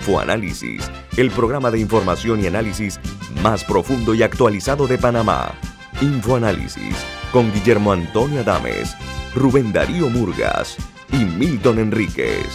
[0.00, 2.98] Infoanálisis, el programa de información y análisis
[3.42, 5.52] más profundo y actualizado de Panamá.
[6.00, 6.96] Infoanálisis
[7.32, 8.96] con Guillermo Antonio Adames,
[9.34, 10.78] Rubén Darío Murgas
[11.12, 12.46] y Milton Enríquez.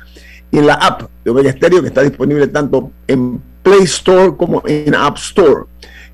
[0.52, 4.62] y en la app de Omega Estéreo, que está disponible tanto en Play Store como
[4.66, 5.64] en App Store.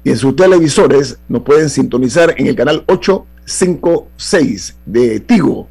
[0.05, 5.67] Y en sus televisores nos pueden sintonizar en el canal 856 de Tigo.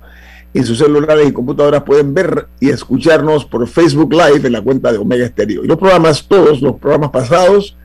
[0.54, 4.92] En sus celulares y computadoras pueden ver y escucharnos por Facebook Live en la cuenta
[4.92, 5.64] de Omega Estéreo.
[5.64, 7.78] Y los programas, todos los programas pasados,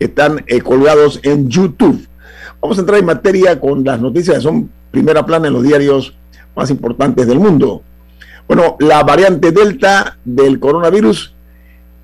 [0.00, 2.08] están eh, colgados en YouTube.
[2.60, 6.16] Vamos a entrar en materia con las noticias que son primera plana en los diarios
[6.56, 7.82] más importantes del mundo.
[8.48, 11.34] Bueno, la variante Delta del coronavirus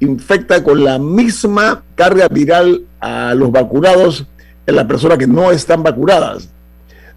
[0.01, 4.27] infecta con la misma carga viral a los vacunados
[4.67, 6.51] en las personas que no están vacunadas.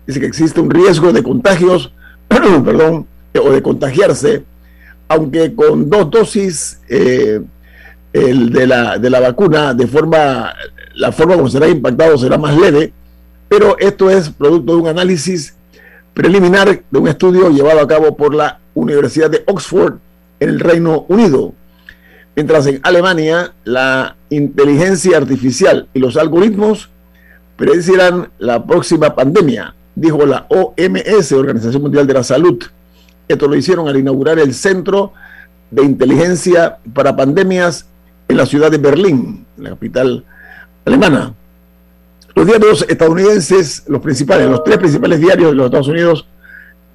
[0.05, 1.91] Dice que existe un riesgo de contagios,
[2.29, 3.05] perdón,
[3.37, 4.45] o de contagiarse,
[5.09, 7.41] aunque con dos dosis eh,
[8.13, 10.53] de, la, de la vacuna, de forma,
[10.95, 12.93] la forma como será impactado será más leve,
[13.49, 15.53] pero esto es producto de un análisis
[16.13, 19.95] preliminar de un estudio llevado a cabo por la Universidad de Oxford
[20.39, 21.53] en el Reino Unido.
[22.35, 26.89] Mientras en Alemania la inteligencia artificial y los algoritmos
[27.55, 32.63] predecirán la próxima pandemia, dijo la OMS, Organización Mundial de la Salud.
[33.27, 35.13] Esto lo hicieron al inaugurar el Centro
[35.71, 37.87] de Inteligencia para Pandemias
[38.27, 40.23] en la ciudad de Berlín, la capital
[40.85, 41.33] alemana.
[42.35, 46.27] Los diarios estadounidenses, los principales, los tres principales diarios de los Estados Unidos,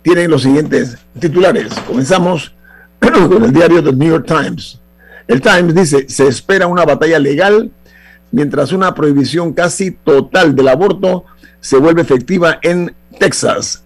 [0.03, 1.73] tienen los siguientes titulares.
[1.87, 2.55] Comenzamos
[3.01, 4.81] con el diario The New York Times.
[5.29, 7.71] El Times dice, se espera una batalla legal
[8.33, 11.25] mientras una prohibición casi total del aborto
[11.61, 13.85] se vuelve efectiva en Texas.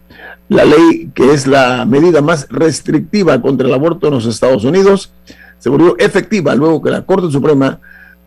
[0.48, 5.12] La ley, que es la medida más restrictiva contra el aborto en los Estados Unidos,
[5.58, 7.80] se volvió efectiva luego que la Corte Suprema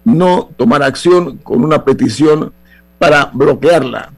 [0.03, 2.51] no tomara acción con una petición
[2.97, 4.11] para bloquearla.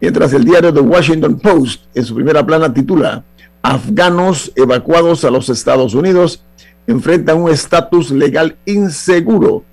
[0.00, 3.24] Mientras el diario The Washington Post en su primera plana titula
[3.62, 6.44] Afganos evacuados a los Estados Unidos
[6.86, 9.64] enfrentan un estatus legal inseguro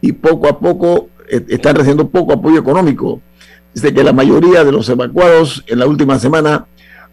[0.00, 3.20] y poco a poco eh, están recibiendo poco apoyo económico.
[3.74, 6.66] Dice que la mayoría de los evacuados en la última semana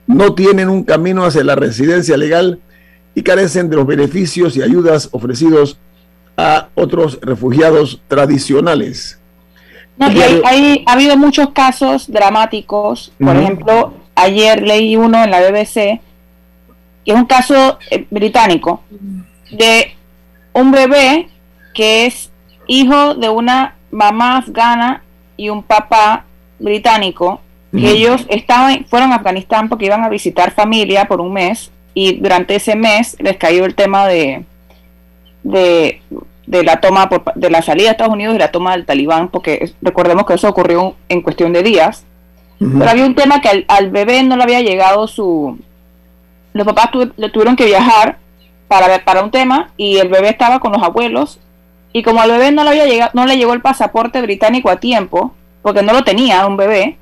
[0.07, 2.59] no tienen un camino hacia la residencia legal
[3.15, 5.79] y carecen de los beneficios y ayudas ofrecidos
[6.37, 9.20] a otros refugiados tradicionales.
[9.97, 10.07] No,
[10.45, 13.11] hay, ha habido muchos casos dramáticos.
[13.19, 16.01] Por ejemplo, ayer leí uno en la BBC,
[17.05, 18.81] que es un caso eh, británico,
[19.51, 19.95] de
[20.53, 21.29] un bebé
[21.73, 22.31] que es
[22.67, 25.03] hijo de una mamá afgana
[25.37, 26.25] y un papá
[26.59, 31.71] británico, que ellos estaban, fueron a Afganistán porque iban a visitar familia por un mes
[31.93, 34.43] y durante ese mes les cayó el tema de,
[35.43, 36.01] de
[36.45, 39.73] de la toma de la salida de Estados Unidos y la toma del talibán, porque
[39.81, 42.05] recordemos que eso ocurrió en cuestión de días.
[42.59, 45.57] Pero había un tema que al, bebé no le había llegado su...
[46.53, 48.19] Los papás le tuvieron que viajar
[48.67, 51.39] para, para un tema y el bebé estaba con los abuelos
[51.93, 54.77] y como al bebé no le, había llegado, no le llegó el pasaporte británico a
[54.77, 56.97] tiempo, porque no lo tenía un bebé,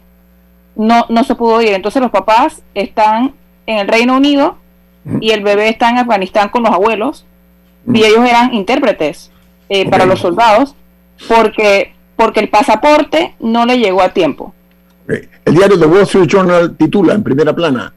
[0.75, 1.74] no, no se pudo ir.
[1.74, 3.33] Entonces los papás están
[3.65, 4.57] en el Reino Unido
[5.19, 7.25] y el bebé está en Afganistán con los abuelos
[7.94, 9.31] y ellos eran intérpretes
[9.69, 10.75] eh, para los soldados
[11.27, 14.53] porque, porque el pasaporte no le llegó a tiempo.
[15.07, 17.94] El diario The Wall Street Journal titula en primera plana,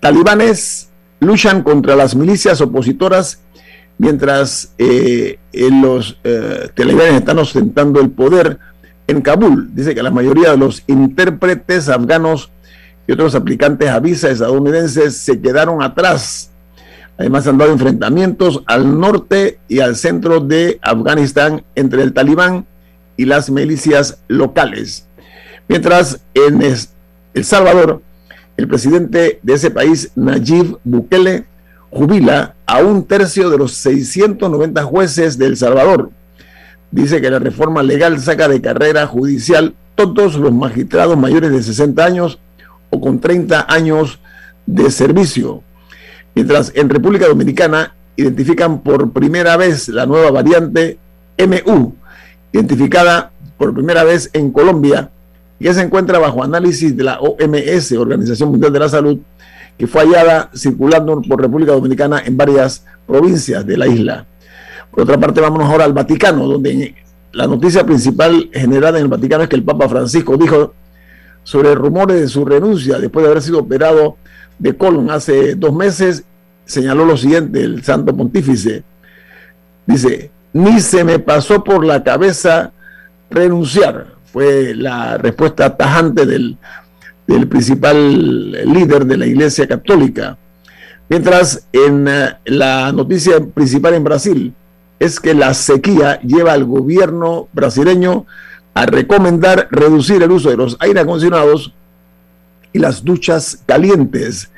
[0.00, 0.90] talibanes
[1.20, 3.42] luchan contra las milicias opositoras
[3.98, 8.58] mientras eh, los eh, talibanes están ostentando el poder
[9.06, 9.74] en Kabul.
[9.74, 12.50] Dice que la mayoría de los intérpretes afganos
[13.06, 16.50] y otros aplicantes a visa estadounidenses se quedan atrás.
[17.18, 22.66] Además han dado enfrentamientos al norte y al centro de Afganistán entre el talibán
[23.16, 25.06] y las milicias locales.
[25.68, 28.02] Mientras en El Salvador,
[28.56, 31.44] el presidente de ese país, Nayib Bukele,
[31.90, 36.10] jubila a un tercio de los 690 jueces de El Salvador.
[36.90, 42.04] Dice que la reforma legal saca de carrera judicial todos los magistrados mayores de 60
[42.04, 42.38] años
[42.90, 44.20] o con 30 años
[44.66, 45.62] de servicio.
[46.36, 50.98] Mientras en República Dominicana identifican por primera vez la nueva variante
[51.38, 51.94] MU,
[52.52, 55.08] identificada por primera vez en Colombia,
[55.58, 59.18] que se encuentra bajo análisis de la OMS, Organización Mundial de la Salud,
[59.78, 64.26] que fue hallada circulando por República Dominicana en varias provincias de la isla.
[64.90, 66.94] Por otra parte, vámonos ahora al Vaticano, donde
[67.32, 70.74] la noticia principal generada en el Vaticano es que el Papa Francisco dijo
[71.44, 74.18] sobre rumores de su renuncia después de haber sido operado
[74.58, 76.24] de colon hace dos meses,
[76.64, 78.82] señaló lo siguiente el Santo Pontífice.
[79.86, 82.72] Dice, ni se me pasó por la cabeza
[83.30, 84.14] renunciar.
[84.32, 86.58] Fue la respuesta tajante del,
[87.26, 90.36] del principal líder de la Iglesia Católica.
[91.08, 94.54] Mientras en eh, la noticia principal en Brasil
[94.98, 98.26] es que la sequía lleva al gobierno brasileño
[98.74, 101.72] a recomendar reducir el uso de los aire acondicionados
[102.76, 104.50] y las duchas calientes.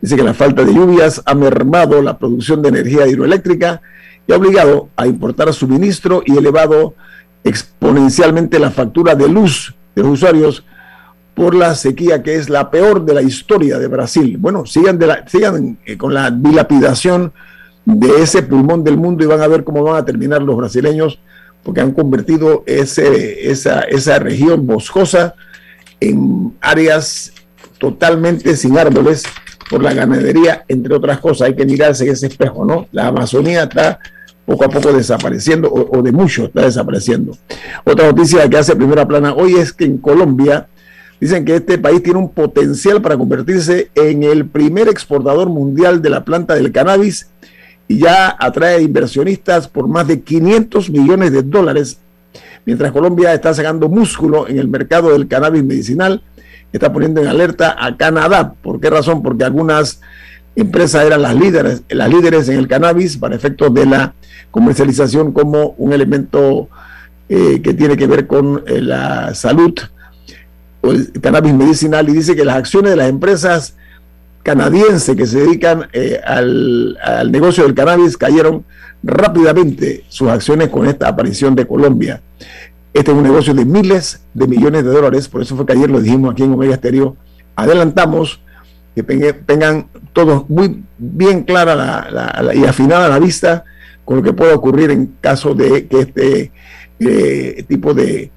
[0.00, 3.82] Dice que la falta de lluvias ha mermado la producción de energía hidroeléctrica
[4.26, 6.94] y ha obligado a importar suministro y elevado
[7.44, 10.64] exponencialmente la factura de luz de los usuarios
[11.34, 14.38] por la sequía que es la peor de la historia de Brasil.
[14.38, 17.32] Bueno, sigan, de la, sigan eh, con la dilapidación
[17.84, 21.20] de ese pulmón del mundo y van a ver cómo van a terminar los brasileños
[21.62, 25.34] porque han convertido ese, esa, esa región boscosa
[26.00, 27.32] en áreas
[27.78, 29.24] totalmente sin árboles
[29.70, 31.48] por la ganadería, entre otras cosas.
[31.48, 32.86] Hay que mirarse en ese espejo, ¿no?
[32.92, 33.98] La Amazonía está
[34.48, 37.36] poco a poco desapareciendo, o, de mucho está desapareciendo.
[37.84, 40.68] Otra noticia que hace primera plana hoy es que en Colombia
[41.20, 46.10] dicen que este país tiene un potencial para convertirse en el primer exportador mundial de
[46.10, 47.28] la planta del cannabis
[47.88, 51.98] y ya atrae inversionistas por más de 500 millones de dólares,
[52.64, 56.22] mientras Colombia está sacando músculo en el mercado del cannabis medicinal,
[56.72, 58.52] está poniendo en alerta a Canadá.
[58.62, 59.22] ¿Por qué razón?
[59.22, 60.00] Porque algunas
[60.56, 64.14] empresas eran las líderes, las líderes en el cannabis para efectos de la
[64.50, 66.68] comercialización como un elemento
[67.28, 69.74] eh, que tiene que ver con eh, la salud
[70.80, 73.76] o el cannabis medicinal y dice que las acciones de las empresas
[74.42, 76.96] canadienses que se dedican eh, al,
[77.30, 78.64] negocio del cannabis cayeron
[79.02, 82.22] rápidamente sus acciones con esta aparición de Colombia.
[82.92, 85.90] Este es un negocio de miles de millones de dólares, por eso fue que ayer
[85.90, 87.16] lo dijimos aquí en Omega Estéreo.
[87.54, 88.40] Adelantamos
[88.94, 92.08] que tengan todos muy bien clara
[92.54, 93.64] y afinada la vista
[94.04, 96.52] con lo que puede ocurrir en caso de que este
[96.98, 98.30] eh, tipo de,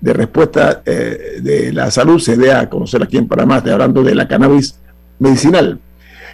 [0.00, 3.58] respuesta eh, de la salud se dé a conocer aquí en Panamá.
[3.58, 4.78] Estoy hablando de la cannabis
[5.18, 5.78] medicinal.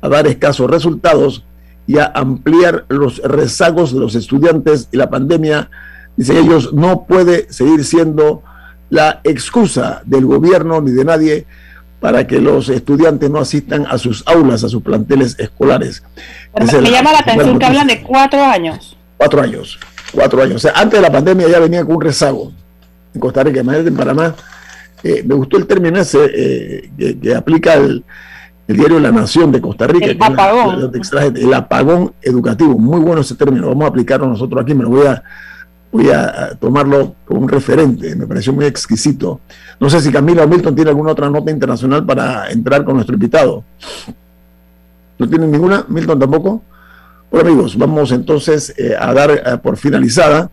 [0.00, 1.44] a dar escasos resultados
[1.86, 5.70] y a ampliar los rezagos de los estudiantes y la pandemia,
[6.16, 8.42] dicen ellos, no puede seguir siendo
[8.90, 11.46] la excusa del gobierno ni de nadie
[11.98, 16.02] para que los estudiantes no asistan a sus aulas, a sus planteles escolares.
[16.52, 18.96] me llama la atención que hablan de cuatro años.
[19.16, 19.78] Cuatro años,
[20.12, 20.56] cuatro años.
[20.56, 22.52] O sea, antes de la pandemia ya venía con un rezago
[23.14, 24.34] en Costa Rica, en Panamá.
[25.04, 28.04] Eh, me gustó el término ese eh, que, aplica el,
[28.68, 30.06] el diario La Nación de Costa Rica.
[30.06, 30.92] El apagón.
[31.36, 32.78] el apagón educativo.
[32.78, 33.68] Muy bueno ese término.
[33.68, 34.74] Vamos a aplicarlo nosotros aquí.
[34.74, 35.22] Me lo voy a,
[35.92, 38.16] voy a tomarlo como un referente.
[38.16, 39.40] Me pareció muy exquisito.
[39.78, 43.62] No sé si Camila Milton tiene alguna otra nota internacional para entrar con nuestro invitado.
[45.18, 45.84] ¿No tienen ninguna?
[45.88, 46.62] ¿Milton tampoco?
[47.30, 50.50] Bueno amigos, vamos entonces eh, a dar eh, por finalizada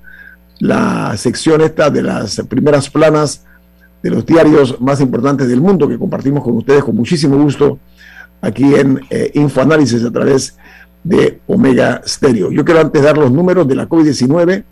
[0.59, 3.45] la sección esta de las primeras planas
[4.01, 7.79] de los diarios más importantes del mundo que compartimos con ustedes con muchísimo gusto
[8.41, 10.57] aquí en eh, Infoanálisis a través
[11.03, 12.51] de Omega Stereo.
[12.51, 14.63] Yo quiero antes dar los números de la COVID-19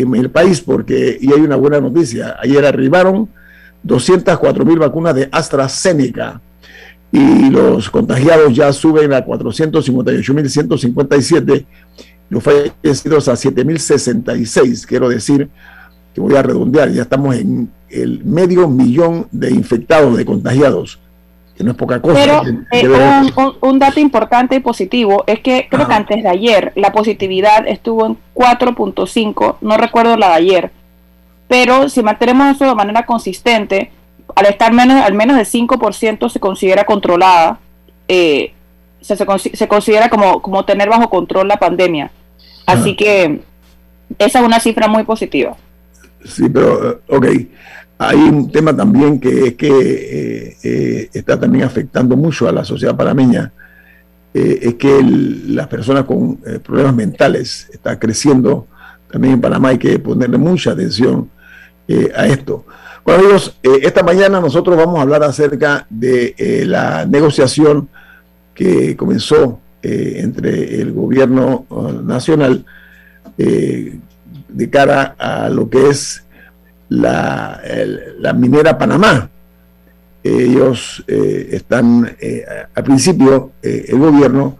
[0.00, 3.28] en el país porque, y hay una buena noticia, ayer arribaron
[3.82, 6.40] 204 mil vacunas de AstraZeneca
[7.10, 11.66] y los contagiados ya suben a 458 mil 157,
[12.30, 15.48] los fallecidos a 7 mil 66, quiero decir
[16.14, 21.00] que voy a redondear, ya estamos en el medio millón de infectados, de contagiados
[21.56, 22.14] que no es poca cosa.
[22.14, 22.42] Pero
[22.72, 27.66] eh, un, dato importante y positivo es que creo que antes de ayer la positividad
[27.66, 30.70] estuvo en 4.5, no recuerdo la de ayer,
[31.48, 33.90] pero si mantenemos eso de manera consistente,
[34.34, 37.58] al estar menos, al menos de 5% se considera controlada,
[38.08, 38.54] eh,
[39.00, 42.10] se, se, considera como, como tener bajo control la pandemia.
[42.66, 43.40] Así que
[44.18, 45.56] esa es una cifra muy positiva.
[46.24, 47.26] Sí, pero, eh, ok.
[48.04, 52.64] Hay un tema también que es que eh, eh, está también afectando mucho a la
[52.64, 53.52] sociedad panameña,
[54.34, 55.00] eh, es que
[55.46, 58.66] las personas con problemas mentales está creciendo
[59.08, 61.30] también en Panamá, hay que ponerle mucha atención
[62.16, 62.64] a esto.
[63.04, 67.88] Bueno amigos, esta mañana nosotros vamos a hablar acerca de la negociación
[68.54, 71.66] que comenzó entre el gobierno
[72.04, 72.64] nacional
[73.36, 76.21] de cara a lo que es
[76.92, 77.60] la,
[78.18, 79.30] la minera Panamá.
[80.22, 82.44] Ellos eh, están, eh,
[82.74, 84.58] al principio, eh, el gobierno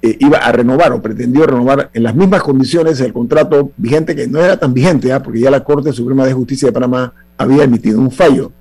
[0.00, 4.38] iba a renovar o pretendió renovar en las mismas condiciones el contrato vigente, que no
[4.38, 5.20] era tan vigente, ¿ah?
[5.20, 8.52] porque ya la Corte Suprema de Justicia de Panamá había emitido un fallo.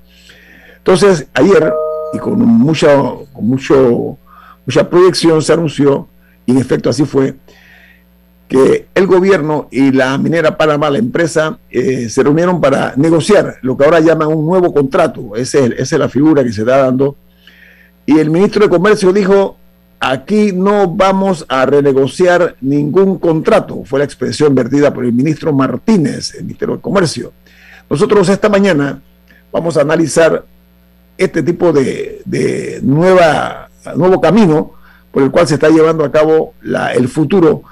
[0.78, 1.72] Entonces, ayer,
[2.14, 2.88] y con, mucha,
[3.32, 4.18] con mucho,
[4.66, 6.08] mucha proyección, se anunció,
[6.48, 7.36] y en efecto así fue,
[8.48, 13.76] que el gobierno y la minera Panamá, la empresa, eh, se reunieron para negociar lo
[13.76, 15.36] que ahora llaman un nuevo contrato.
[15.36, 17.16] esa es la figura que se está dando.
[18.06, 19.58] Y el ministro de Comercio dijo,
[20.00, 23.84] aquí no vamos a renegociar ningún contrato.
[23.84, 27.34] Fue la expresión vertida por el ministro Martínez, el ministro de Comercio.
[27.90, 29.02] Nosotros esta mañana
[29.52, 30.46] vamos a analizar
[31.18, 34.74] este tipo de, nueva, nuevo camino
[35.12, 36.54] por el cual se está llevando a cabo
[36.94, 37.64] el futuro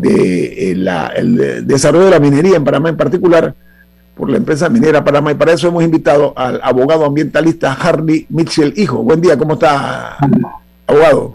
[0.00, 3.54] de eh, el desarrollo de la minería en Panamá en particular
[4.18, 8.74] por la empresa minera Panamá y para eso hemos invitado al abogado ambientalista Harley Mitchell
[8.76, 8.98] Hijo.
[9.04, 10.18] Buen día, ¿cómo está,
[10.88, 11.32] abogado?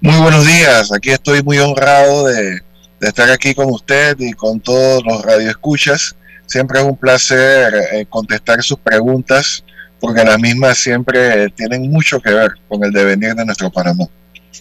[0.00, 2.60] Muy buenos días, aquí estoy muy honrado de,
[3.00, 6.14] estar aquí con usted y con todos los radioescuchas.
[6.46, 9.64] Siempre es un placer eh, contestar sus preguntas
[10.00, 14.04] porque las mismas siempre tienen mucho que ver con el devenir de nuestro Panamá.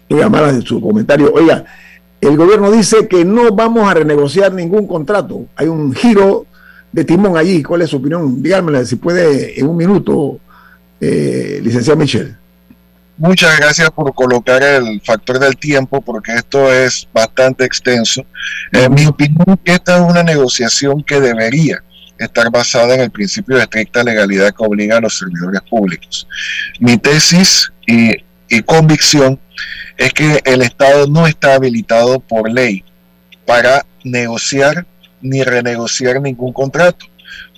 [0.09, 1.31] Muy amable de su comentario.
[1.31, 1.63] Oiga,
[2.27, 5.45] el gobierno dice que no vamos a renegociar ningún contrato.
[5.55, 6.45] Hay un giro
[6.91, 7.61] de timón allí.
[7.61, 8.41] ¿Cuál es su opinión?
[8.41, 10.39] Díganmela si puede en un minuto,
[10.99, 12.35] eh, licenciado Michel.
[13.17, 18.25] Muchas gracias por colocar el factor del tiempo, porque esto es bastante extenso.
[18.73, 21.81] En mi opinión, esta es una negociación que debería
[22.17, 26.27] estar basada en el principio de estricta legalidad que obliga a los servidores públicos.
[26.79, 28.15] Mi tesis y,
[28.63, 29.39] convicción
[29.97, 32.83] es que el Estado no está habilitado por ley
[33.45, 34.85] para negociar
[35.21, 37.05] ni renegociar ningún contrato.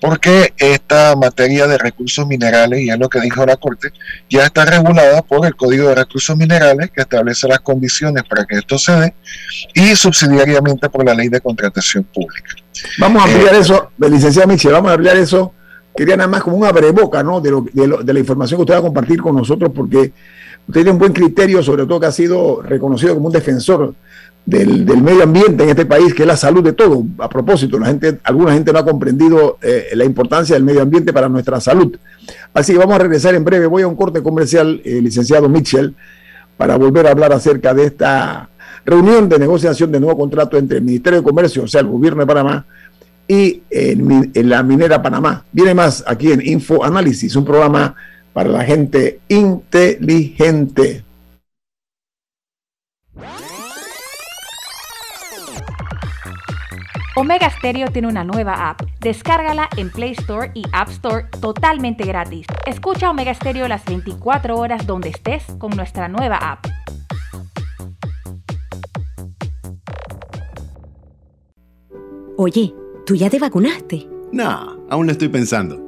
[0.00, 3.92] porque esta materia de recursos minerales, y es lo que dijo la Corte,
[4.30, 8.56] ya está regulada por el Código de Recursos Minerales, que establece las condiciones para que
[8.56, 9.14] esto se dé,
[9.74, 12.54] y subsidiariamente por la Ley de Contratación Pública.
[12.98, 15.52] Vamos a ampliar eh, eso, licenciada Michel, vamos a ampliar eso.
[15.96, 17.40] Quería nada más como un abreboca ¿no?
[17.40, 20.12] de, de la información que usted va a compartir con nosotros, porque
[20.68, 23.94] usted tiene un buen criterio, sobre todo que ha sido reconocido como un defensor
[24.44, 27.04] del, medio ambiente en este país, que es la salud de todo.
[27.18, 31.12] A propósito, la gente, alguna gente no ha comprendido eh, la importancia del medio ambiente
[31.12, 31.96] para nuestra salud.
[32.52, 33.66] Así que vamos a regresar en breve.
[33.66, 35.94] Voy a un corte comercial, eh, licenciado Mitchell,
[36.56, 38.48] para volver a hablar acerca de esta
[38.84, 42.20] reunión de negociación de nuevo contrato entre el Ministerio de Comercio, o sea, el gobierno
[42.20, 42.66] de Panamá,
[43.26, 45.44] y en la minera Panamá.
[45.52, 47.94] Viene más aquí en Info Análisis, un programa
[48.38, 51.02] para la gente inteligente.
[57.16, 58.82] Omega Stereo tiene una nueva app.
[59.00, 62.46] Descárgala en Play Store y App Store totalmente gratis.
[62.64, 66.64] Escucha Omega Stereo las 24 horas donde estés con nuestra nueva app.
[72.36, 72.72] Oye,
[73.04, 74.06] ¿tú ya te vacunaste?
[74.30, 75.87] No, aún lo estoy pensando.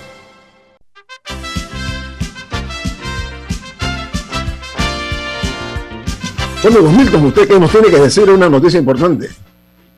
[6.63, 9.29] Bueno, 2000, usted que nos tiene que decir una noticia importante.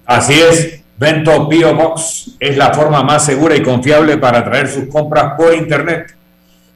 [0.05, 4.85] Así es, Vento Bio Box es la forma más segura y confiable para traer sus
[4.85, 6.15] compras por internet,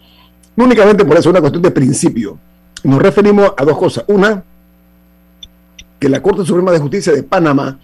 [0.56, 2.38] No únicamente por eso, es una cuestión de principio.
[2.82, 4.04] Nos referimos a dos cosas.
[4.08, 4.42] Una,
[5.98, 7.78] que la Corte Suprema de Justicia de Panamá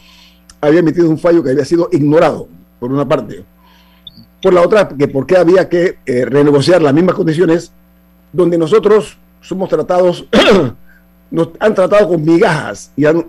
[0.60, 3.44] había emitido un fallo que había sido ignorado, por una parte.
[4.42, 7.72] Por la otra, que por qué había que eh, renegociar las mismas condiciones
[8.32, 10.26] donde nosotros somos tratados,
[11.30, 13.26] nos han tratado con migajas y han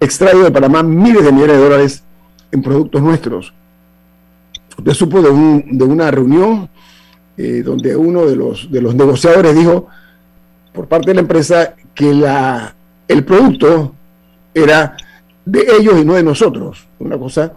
[0.00, 2.02] extraído de Panamá miles de millones de dólares
[2.50, 3.52] en productos nuestros.
[4.78, 6.68] Usted supo de, una reunión
[7.36, 9.86] eh, donde uno de los, de los negociadores dijo
[10.72, 12.74] por parte de la empresa que la,
[13.08, 13.94] el producto
[14.54, 14.96] era
[15.44, 16.86] de ellos y no de nosotros.
[16.98, 17.52] Una cosa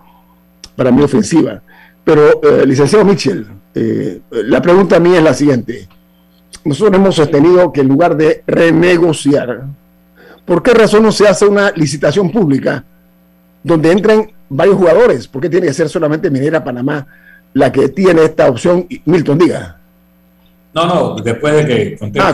[0.76, 1.62] para mí ofensiva.
[2.04, 5.88] Pero, eh, licenciado Mitchell, eh, la pregunta mía es la siguiente.
[6.64, 9.66] Nosotros hemos sostenido que en lugar de renegociar,
[10.46, 12.84] ¿Por qué razón no se hace una licitación pública
[13.64, 15.28] donde entren varios jugadores?
[15.28, 17.08] ¿Por qué tiene que ser solamente Minera Panamá
[17.54, 18.88] la que tiene esta opción?
[19.06, 19.78] Milton, diga.
[20.74, 22.28] No, no, después de que conteste.
[22.28, 22.34] Ah,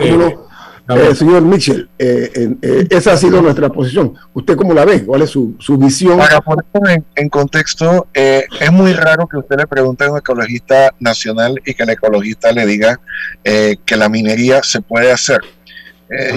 [0.90, 4.14] Eh, señor Mitchell, eh, eh, esa ha sido nuestra posición.
[4.34, 5.06] ¿Usted cómo la ve?
[5.06, 6.18] ¿Cuál es su, visión?
[6.18, 11.62] Para poner en, contexto, es muy raro que usted le pregunte a un ecologista nacional
[11.66, 13.00] y que el ecologista le diga
[13.44, 15.40] que la minería se puede hacer.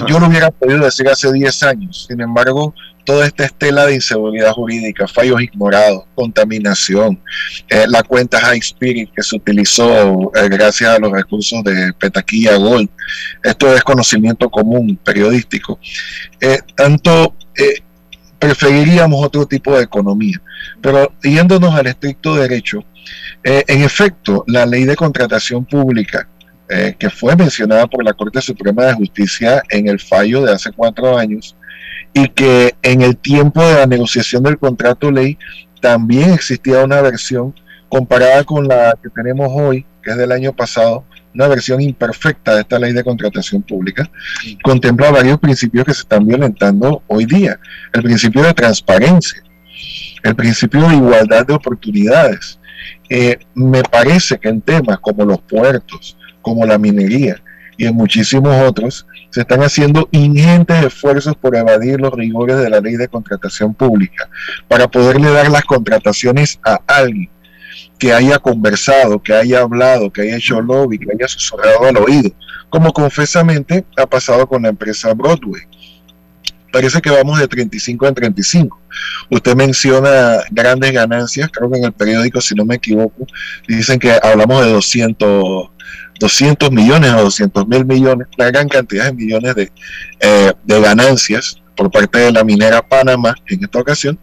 [0.07, 2.05] Yo lo hubiera podido decir hace 10 años.
[2.07, 2.73] Sin embargo,
[3.05, 7.21] toda esta estela de inseguridad jurídica, fallos ignorados, contaminación,
[7.69, 12.57] eh, la cuenta High Spirit que se utilizó eh, gracias a los recursos de Petaquilla
[12.57, 12.89] Gold,
[13.43, 15.79] esto es conocimiento común periodístico.
[16.41, 17.35] Eh, tanto
[18.37, 20.41] preferiríamos otro tipo de economía,
[20.81, 22.83] pero yéndonos al estricto derecho,
[23.43, 26.27] en efecto, la ley de contratación pública
[26.67, 31.17] que fue mencionada por la Corte Suprema de Justicia en el fallo de hace cuatro
[31.17, 31.55] años,
[32.13, 35.37] y que en el tiempo de la negociación del contrato ley
[35.81, 37.53] también existía una versión
[37.89, 42.61] comparada con la que tenemos hoy, que es del año pasado, una versión imperfecta de
[42.61, 44.09] esta ley de contratación pública,
[44.63, 47.59] contempla varios principios que se están violentando hoy día.
[47.93, 49.43] El principio de transparencia,
[50.23, 52.59] el principio de igualdad de oportunidades.
[53.09, 57.41] Eh, me parece que en temas como los puertos, como la minería
[57.75, 62.79] y en muchísimos otros, se están haciendo ingentes esfuerzos por evadir los rigores de la
[62.79, 64.29] ley de contratación pública,
[64.67, 67.31] para poderle dar las contrataciones a alguien
[67.97, 72.29] que haya conversado, que haya hablado, que haya hecho lobby, que haya susurrado al oído,
[72.69, 75.63] como confesamente ha pasado con la empresa Broadway.
[76.71, 78.81] Parece que vamos de 35 en 35.
[79.31, 83.25] Usted menciona grandes ganancias, creo que en el periódico, si no me equivoco,
[83.67, 85.74] dicen que hablamos de 200
[86.19, 89.71] 200 millones o 200 mil millones, una gran cantidad de millones de,
[90.19, 94.17] eh, de ganancias por parte de la minera Panamá en esta ocasión,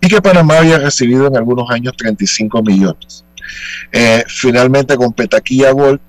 [0.00, 3.24] y que Panamá había recibido en algunos años 35 millones.
[3.92, 6.00] Eh, finalmente con Petaquilla Gold,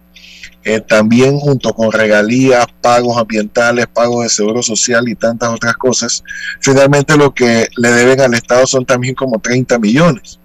[0.65, 6.21] eh, también junto con regalías, pagos ambientales, pagos de seguro social y tantas otras cosas,
[6.59, 10.39] finalmente lo que le deben al Estado son también como 30 millones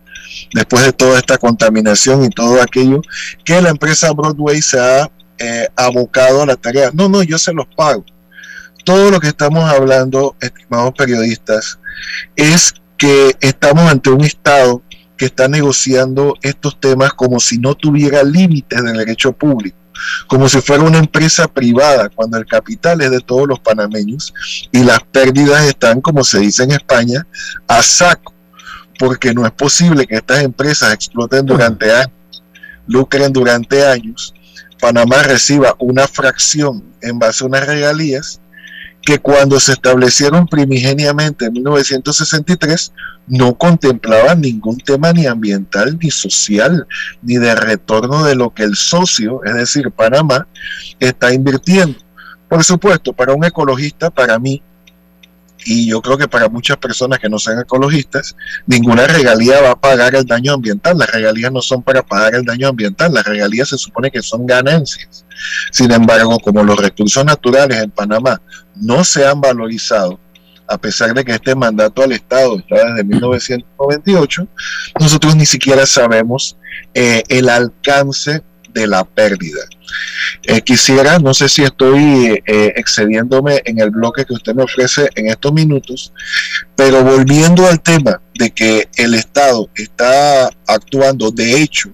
[0.53, 3.01] después de toda esta contaminación y todo aquello,
[3.44, 6.90] que la empresa Broadway se ha eh, abocado a la tarea.
[6.92, 8.05] No, no, yo se los pago.
[8.85, 11.79] Todo lo que estamos hablando, estimados periodistas,
[12.37, 14.83] es que estamos ante un Estado
[15.16, 19.77] que está negociando estos temas como si no tuviera límites de derecho público,
[20.27, 24.35] como si fuera una empresa privada, cuando el capital es de todos los panameños
[24.73, 27.27] y las pérdidas están, como se dice en España,
[27.68, 28.34] a saco
[28.99, 32.43] porque no es posible que estas empresas exploten durante años,
[32.87, 34.35] lucren durante años,
[34.81, 38.41] Panamá reciba una fracción en base a unas regalías
[39.05, 42.93] que cuando se establecieron primigeniamente en 1963
[43.27, 46.87] no contemplaban ningún tema ni ambiental, ni social,
[47.23, 50.47] ni de retorno de lo que el socio, es decir, Panamá,
[51.01, 51.99] está invirtiendo.
[52.49, 54.63] Por supuesto, para un ecologista, para mí,
[55.64, 59.81] y yo creo que para muchas personas que no sean ecologistas, ninguna regalía va a
[59.81, 60.98] pagar el daño ambiental.
[60.98, 64.46] Las regalías no son para pagar el daño ambiental, las regalías se supone que son
[64.46, 65.24] ganancias.
[65.70, 68.40] Sin embargo, como los recursos naturales en Panamá
[68.77, 70.20] no se han valorizado,
[70.66, 74.48] a pesar de que este mandato al Estado está desde 1998,
[74.98, 76.57] nosotros ni siquiera sabemos
[76.94, 78.42] eh, el alcance
[78.75, 79.61] de la pérdida.
[80.43, 85.09] Eh, quisiera, no sé si estoy eh, excediéndome en el bloque que usted me ofrece
[85.15, 86.13] en estos minutos,
[86.77, 91.91] pero volviendo al tema de que el Estado está actuando, de hecho,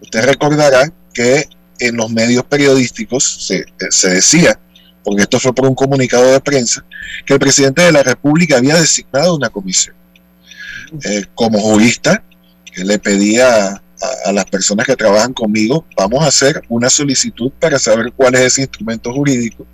[0.00, 1.48] usted recordará que
[1.80, 4.58] en los medios periodísticos se, se decía,
[5.02, 6.84] porque esto fue por un comunicado de prensa,
[7.26, 9.96] que el presidente de la República había designado una comisión.
[11.04, 12.22] Eh, como jurista,
[12.64, 13.82] que le pedía
[14.24, 18.42] a, las personas que trabajan conmigo, vamos a hacer una solicitud para saber cuál es
[18.42, 19.66] ese instrumento jurídico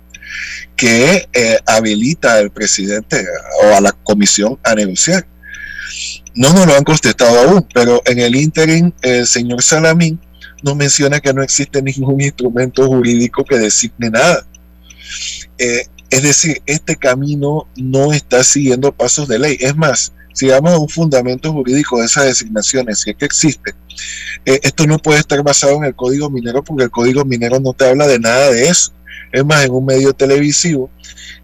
[0.75, 3.25] que eh, habilita al presidente
[3.63, 5.27] o a la comisión a negociar.
[6.33, 10.19] No nos lo han contestado aún, pero en el ínterin el señor Salamín
[10.63, 14.45] nos menciona que no existe ningún instrumento jurídico que designe nada.
[15.57, 19.57] Eh, es decir, este camino no está siguiendo pasos de ley.
[19.59, 23.73] Es más, si vamos a un fundamento jurídico de esas designaciones, si es que existe,
[24.45, 27.73] eh, esto no puede estar basado en el código minero porque el código minero no
[27.73, 28.93] te habla de nada de eso.
[29.31, 30.89] Es más, en un medio televisivo,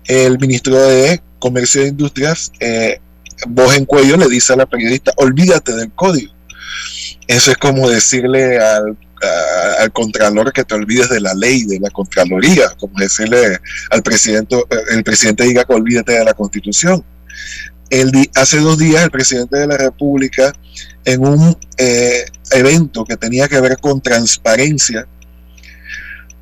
[0.06, 3.00] el ministro de Comercio e Industrias, eh,
[3.48, 6.34] voz en cuello, le dice a la periodista, olvídate del código.
[7.28, 8.98] Eso es como decirle al,
[9.80, 14.58] al contralor que te olvides de la ley, de la contraloría, como decirle al presidente,
[14.92, 17.04] el presidente diga que olvídate de la constitución
[17.90, 20.54] el hace dos días el presidente de la República
[21.06, 25.08] en un eh, evento que tenía que ver con transparencia,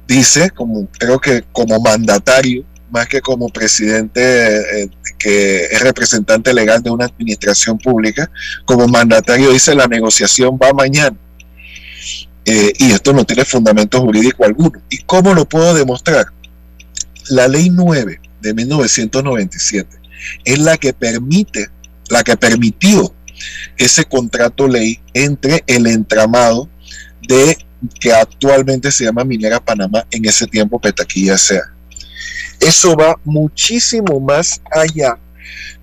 [0.07, 6.81] dice, como creo que como mandatario, más que como presidente eh, que es representante legal
[6.81, 8.31] de una administración pública,
[8.65, 11.17] como mandatario dice la negociación va mañana.
[12.47, 14.79] Eh, y esto no tiene fundamento jurídico alguno.
[14.89, 16.27] ¿Y cómo lo puedo demostrar?
[17.29, 20.04] La ley 9 de 1997
[20.43, 21.69] es la que permite,
[22.09, 23.13] la que permitió
[23.77, 26.69] ese contrato ley entre el entramado
[27.27, 27.57] de
[27.99, 31.63] que actualmente se llama Minera Panamá, en ese tiempo Petaquilla sea.
[32.59, 35.19] Eso va muchísimo más allá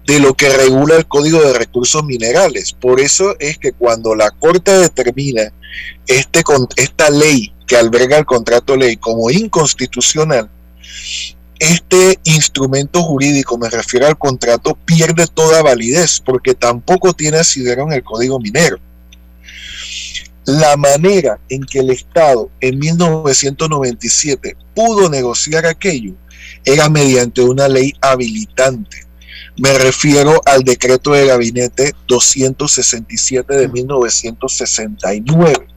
[0.06, 2.72] de lo que regula el Código de Recursos Minerales.
[2.72, 5.52] Por eso es que cuando la Corte determina
[6.06, 6.42] este,
[6.76, 10.50] esta ley que alberga el contrato ley como inconstitucional,
[11.62, 17.92] este instrumento jurídico, me refiero al contrato, pierde toda validez porque tampoco tiene asidero en
[17.92, 18.80] el Código Minero.
[20.44, 26.14] La manera en que el Estado en 1997 pudo negociar aquello
[26.64, 29.06] era mediante una ley habilitante.
[29.56, 35.68] Me refiero al decreto de gabinete 267 de 1969.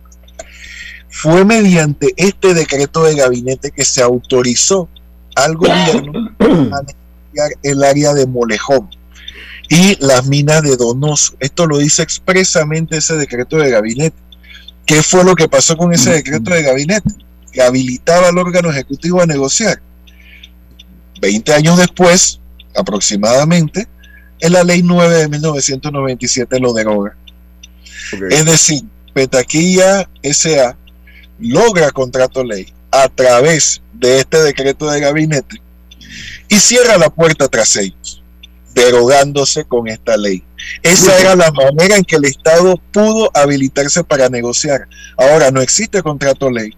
[1.10, 4.90] Fue mediante este decreto de gabinete que se autorizó
[5.36, 8.90] al gobierno a negociar el área de Molejón
[9.70, 11.36] y las minas de Donoso.
[11.40, 14.18] Esto lo dice expresamente ese decreto de gabinete.
[14.86, 17.10] ¿Qué fue lo que pasó con ese decreto de gabinete?
[17.52, 19.82] Que habilitaba al órgano ejecutivo a negociar.
[21.20, 22.40] Veinte años después,
[22.76, 23.88] aproximadamente,
[24.40, 27.16] en la ley 9 de 1997 lo deroga.
[28.30, 30.78] Es decir, Petaquilla SA
[31.40, 35.62] logra contrato ley a través de este decreto de gabinete
[36.48, 38.24] y cierra la puerta tras ellos,
[38.74, 40.44] derogándose con esta ley.
[40.82, 44.88] Esa era la manera en que el Estado pudo habilitarse para negociar.
[45.18, 46.72] Ahora no existe contrato ley.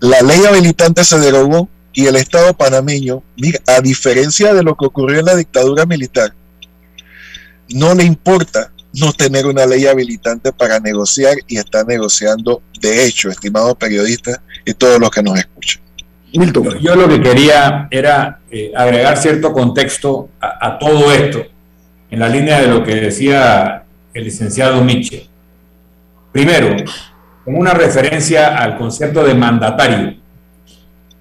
[0.00, 4.86] La ley habilitante se derogó y el Estado panameño, mira, a diferencia de lo que
[4.86, 6.34] ocurrió en la dictadura militar,
[7.68, 13.28] no le importa no tener una ley habilitante para negociar y está negociando de hecho,
[13.28, 15.82] estimados periodistas y todos los que nos escuchan.
[16.80, 21.44] Yo, lo que quería era eh, agregar cierto contexto a, todo esto,
[22.10, 23.82] en la línea de lo que decía
[24.14, 25.28] el licenciado Mitchell.
[26.30, 26.76] Primero,
[27.44, 30.14] como una referencia al concepto de mandatario.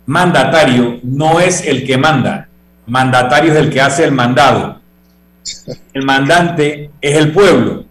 [0.06, 2.48] Mandatario no es el que manda,
[2.86, 4.80] mandatario es el que hace el mandado.
[5.94, 7.86] El mandante es el pueblo.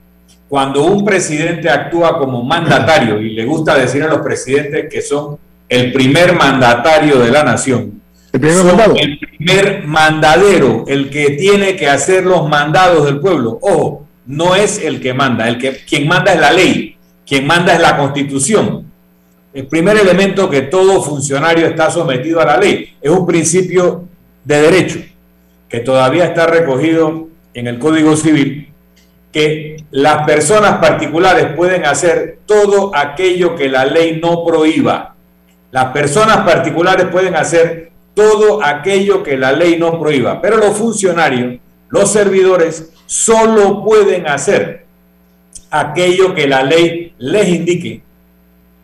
[0.48, 5.38] Cuando un presidente actúa como mandatario, y le gusta decir a los presidentes que son
[5.68, 8.00] el primer mandatario de la nación.
[8.32, 13.58] El primer, mandadero, el que tiene que hacer los mandados del pueblo.
[13.61, 17.74] Ojo, no es el que manda, el que quien manda es la ley, quien manda
[17.74, 18.87] es la constitución.
[19.52, 24.04] El primer elemento que todo funcionario está sometido a la ley es un principio
[24.44, 25.00] de derecho
[25.68, 28.72] que todavía está recogido en el Código Civil,
[29.32, 35.14] que las personas particulares pueden hacer todo aquello que la ley no prohíba.
[35.70, 41.60] Las personas particulares pueden hacer todo aquello que la ley no prohíba, pero los funcionarios,
[41.88, 44.86] los servidores, solo pueden hacer
[45.70, 48.02] aquello que la ley les indique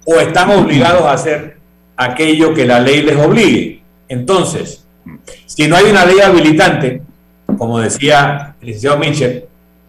[0.05, 1.57] o están obligados a hacer
[1.97, 3.83] aquello que la ley les obligue.
[4.09, 4.85] Entonces,
[5.47, 7.03] si no hay una ley habilitante,
[7.59, 9.45] como decía el licenciado Mitchell,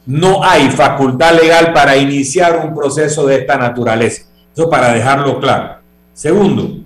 [0.06, 4.24] no hay facultad legal para iniciar un proceso de esta naturaleza.
[4.54, 5.78] Eso para dejarlo claro.
[6.14, 6.78] Segundo,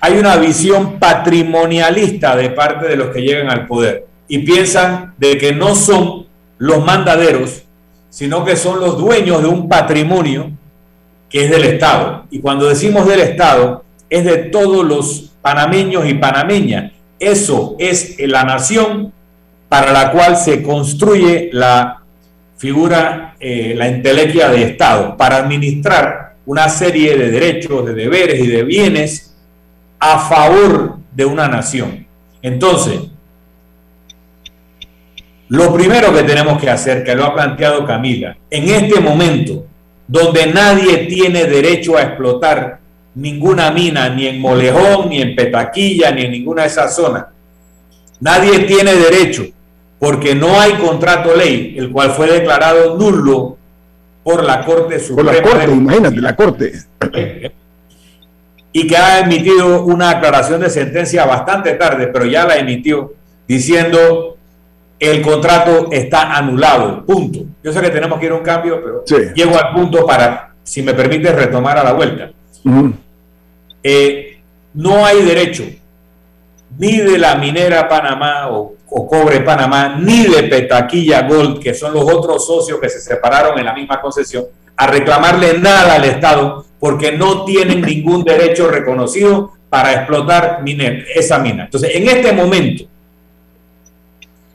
[0.00, 5.36] hay una visión patrimonialista de parte de los que llegan al poder y piensan de
[5.36, 6.26] que no son
[6.58, 7.64] los mandaderos,
[8.08, 10.52] sino que son los dueños de un patrimonio
[11.28, 12.24] que es del Estado.
[12.30, 16.92] Y cuando decimos del Estado, es de todos los panameños y panameñas.
[17.18, 19.12] Eso es la nación
[19.70, 22.02] para la cual se construye la
[22.56, 28.48] figura, eh, la entelequia de Estado, para administrar una serie de derechos, de deberes y
[28.48, 29.32] de bienes
[30.00, 32.04] a favor de una nación.
[32.42, 33.00] Entonces,
[35.48, 39.66] lo primero que tenemos que hacer, que lo ha planteado Camila, en este momento
[40.08, 42.80] donde nadie tiene derecho a explotar
[43.14, 47.26] ninguna mina, ni en Molejón, ni en Petaquilla, ni en ninguna de esas zonas,
[48.18, 49.46] nadie tiene derecho,
[50.00, 53.58] porque no hay contrato ley, el cual fue declarado nulo
[54.24, 55.30] por la Corte Suprema.
[55.30, 56.72] Por la Corte, imagínate, la Corte.
[58.72, 63.12] Y que ha emitido una aclaración de sentencia bastante tarde, pero ya la emitió,
[63.46, 64.38] diciendo
[64.98, 67.40] el contrato está anulado, punto.
[67.62, 70.82] Yo sé que tenemos que ir a un cambio, pero llego al punto para, si
[70.82, 72.30] me permite, retomar a la vuelta.
[73.82, 74.40] Eh,
[74.72, 75.64] no hay derecho
[76.78, 82.02] ni de la minera Panamá o, Cobre Panamá, ni de Petaquilla Gold, que son los
[82.12, 87.12] otros socios que se separaron en la misma concesión, a reclamarle nada al Estado porque
[87.12, 90.64] no tienen ningún derecho reconocido para explotar
[91.14, 91.64] esa mina.
[91.66, 92.84] Entonces, en este momento,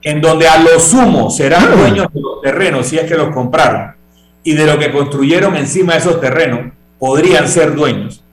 [0.02, 3.96] en donde a lo sumo serán dueños de los terrenos, si es que los compraron,
[4.44, 8.25] y de lo que construyeron encima de esos terrenos, podrían ser dueños.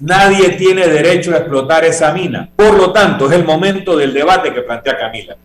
[0.00, 2.48] Nadie tiene derecho a explotar esa mina.
[2.54, 5.36] Por lo tanto, es el momento del debate que plantea Camila.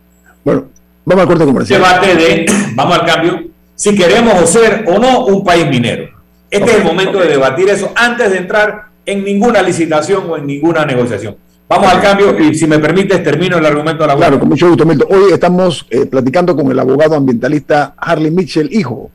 [0.44, 0.66] Bueno,
[1.04, 1.80] vamos al corte comercial.
[1.80, 3.42] Debate de, vamos al cambio,
[3.74, 6.08] si queremos ser o no un país minero.
[6.50, 10.46] Este es el momento de debatir eso antes de entrar en ninguna licitación o en
[10.46, 11.36] ninguna negociación.
[11.68, 14.68] Vamos al cambio y si me permites termino el argumento de la Claro, con mucho
[14.68, 15.08] gusto, Milton.
[15.10, 19.10] Hoy estamos eh, platicando con el abogado ambientalista Harley Mitchell, hijo.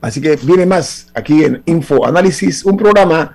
[0.00, 3.34] Así que viene más aquí en Info Análisis, un programa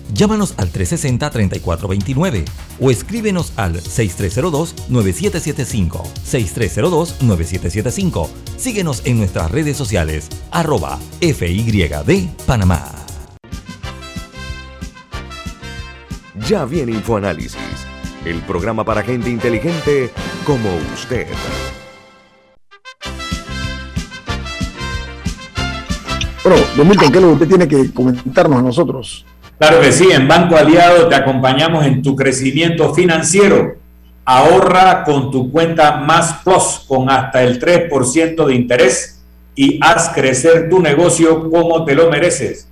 [0.13, 2.45] Llámanos al 360-3429
[2.79, 6.03] o escríbenos al 6302-9775.
[6.25, 8.29] 6302-9775.
[8.57, 12.91] Síguenos en nuestras redes sociales, arroba FYD Panamá.
[16.47, 17.59] Ya viene InfoAnálisis,
[18.25, 20.09] el programa para gente inteligente
[20.45, 21.27] como usted.
[26.43, 29.23] Bueno, Don Milton, ¿qué es lo que usted tiene que comentarnos a nosotros?
[29.61, 33.75] Claro que sí, en Banco Aliado te acompañamos en tu crecimiento financiero.
[34.25, 39.21] Ahorra con tu cuenta Más Plus con hasta el 3% de interés
[39.53, 42.69] y haz crecer tu negocio como te lo mereces.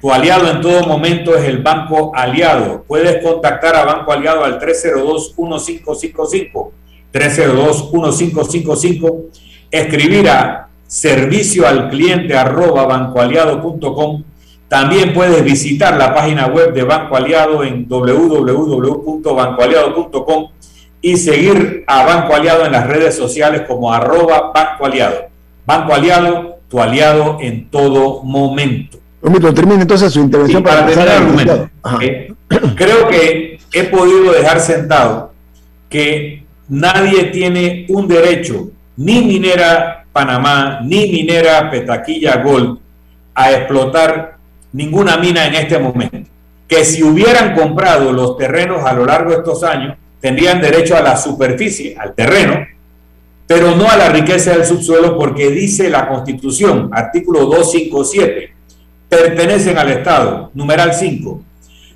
[0.00, 2.86] Tu aliado en todo momento es el Banco Aliado.
[2.88, 6.70] Puedes contactar a Banco Aliado al 302-1555,
[7.12, 9.24] 302-1555,
[9.70, 14.22] escribir a servicio al cliente arroba bancoaliado.com
[14.68, 20.48] también puedes visitar la página web de Banco Aliado en www.bancoaliado.com
[21.00, 25.26] y seguir a Banco Aliado en las redes sociales como arroba Banco Aliado.
[25.64, 28.98] Banco Aliado, tu aliado en todo momento.
[29.54, 31.70] termine entonces su intervención para, tener argumento.
[32.00, 32.32] Eh,
[32.74, 35.32] creo que he podido dejar sentado
[35.88, 42.80] que nadie tiene un derecho, ni minera Panamá, ni minera Petaquilla Gold,
[43.34, 44.35] a explotar
[44.72, 46.30] ninguna mina en este momento.
[46.68, 51.02] Que si hubieran comprado los terrenos a lo largo de estos años, tendrían derecho a
[51.02, 52.66] la superficie, al terreno,
[53.46, 58.52] pero no a la riqueza del subsuelo porque dice la Constitución, artículo 257,
[59.08, 61.42] pertenecen al Estado, numeral 5,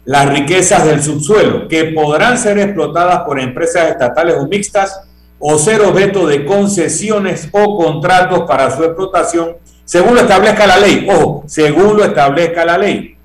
[0.04, 5.00] las riquezas del subsuelo, que podrán ser explotadas por empresas estatales o mixtas
[5.38, 9.56] o ser objeto de concesiones o contratos para su explotación
[9.90, 11.04] según lo establezca la ley.
[11.10, 13.16] Ojo, según lo establezca la ley.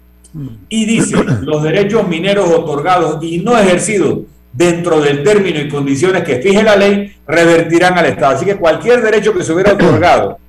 [0.68, 6.38] Y dice, los derechos mineros otorgados y no ejercidos dentro del término y condiciones que
[6.38, 8.36] fije la ley revertirán al Estado.
[8.36, 10.40] Así que cualquier derecho que se hubiera otorgado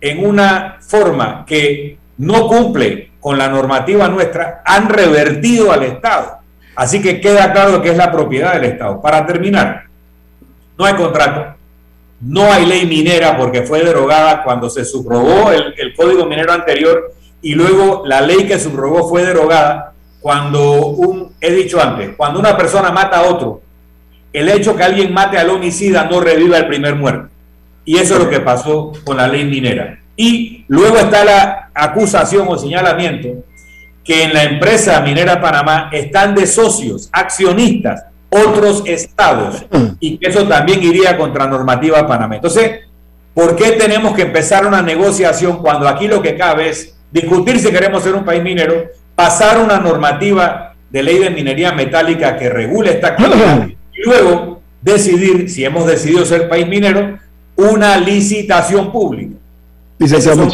[0.00, 6.38] en una forma que no cumple con la normativa nuestra, han revertido al Estado.
[6.74, 9.00] Así que queda claro que es la propiedad del Estado.
[9.00, 9.84] Para terminar,
[10.76, 11.54] no hay contrato,
[12.22, 17.54] no hay ley minera porque fue derogada cuando se subrogó el, código minero anterior y
[17.54, 22.92] luego la ley que subrogó fue derogada cuando un, he dicho antes, cuando una persona
[22.92, 23.62] mata a otro,
[24.32, 27.28] el hecho que alguien mate al homicida no reviva el primer muerto.
[27.84, 29.98] Y eso es lo que pasó con la ley minera.
[30.16, 33.28] Y luego está la acusación o señalamiento
[34.04, 39.66] que en la empresa minera Panamá están de socios, accionistas, otros estados
[40.00, 42.36] y que eso también iría contra normativa Panamá.
[42.36, 42.80] Entonces,
[43.34, 47.70] ¿por qué tenemos que empezar una negociación cuando aquí lo que cabe es discutir si
[47.70, 52.92] queremos ser un país minero, pasar una normativa de ley de minería metálica que regule
[52.92, 57.18] esta actividad y luego decidir, si hemos decidido ser país minero,
[57.56, 59.36] una licitación pública?
[59.98, 60.48] Licenciado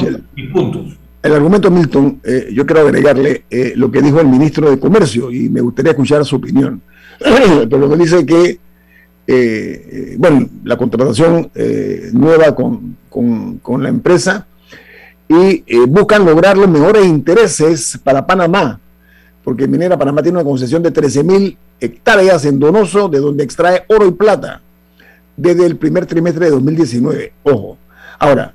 [0.52, 0.98] puntos.
[1.22, 5.30] El argumento Milton, eh, yo quiero agregarle eh, lo que dijo el ministro de Comercio
[5.32, 6.80] y me gustaría escuchar su opinión.
[7.18, 8.58] Pero me dice que
[9.26, 14.46] eh, bueno, la contratación eh, nueva con, con, la empresa
[15.28, 18.80] y buscan lograr los mejores intereses para Panamá,
[19.44, 23.84] porque Minera Panamá tiene una concesión de 13 mil hectáreas en Donoso, de donde extrae
[23.88, 24.62] oro y plata
[25.36, 27.32] desde el primer trimestre de 2019.
[27.42, 27.76] Ojo.
[28.18, 28.54] Ahora,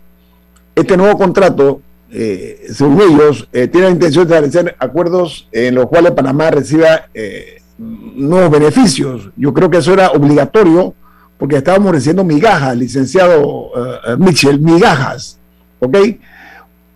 [0.75, 1.81] este nuevo contrato
[2.15, 7.07] eh, según ellos, eh, tiene la intención de establecer acuerdos en los cuales Panamá reciba
[7.11, 9.29] eh, nuevos beneficios.
[9.35, 10.93] Yo creo que eso era obligatorio
[11.37, 13.71] porque estábamos recibiendo migajas, licenciado
[14.17, 15.39] Mitchell, migajas,
[15.79, 15.97] ¿ok?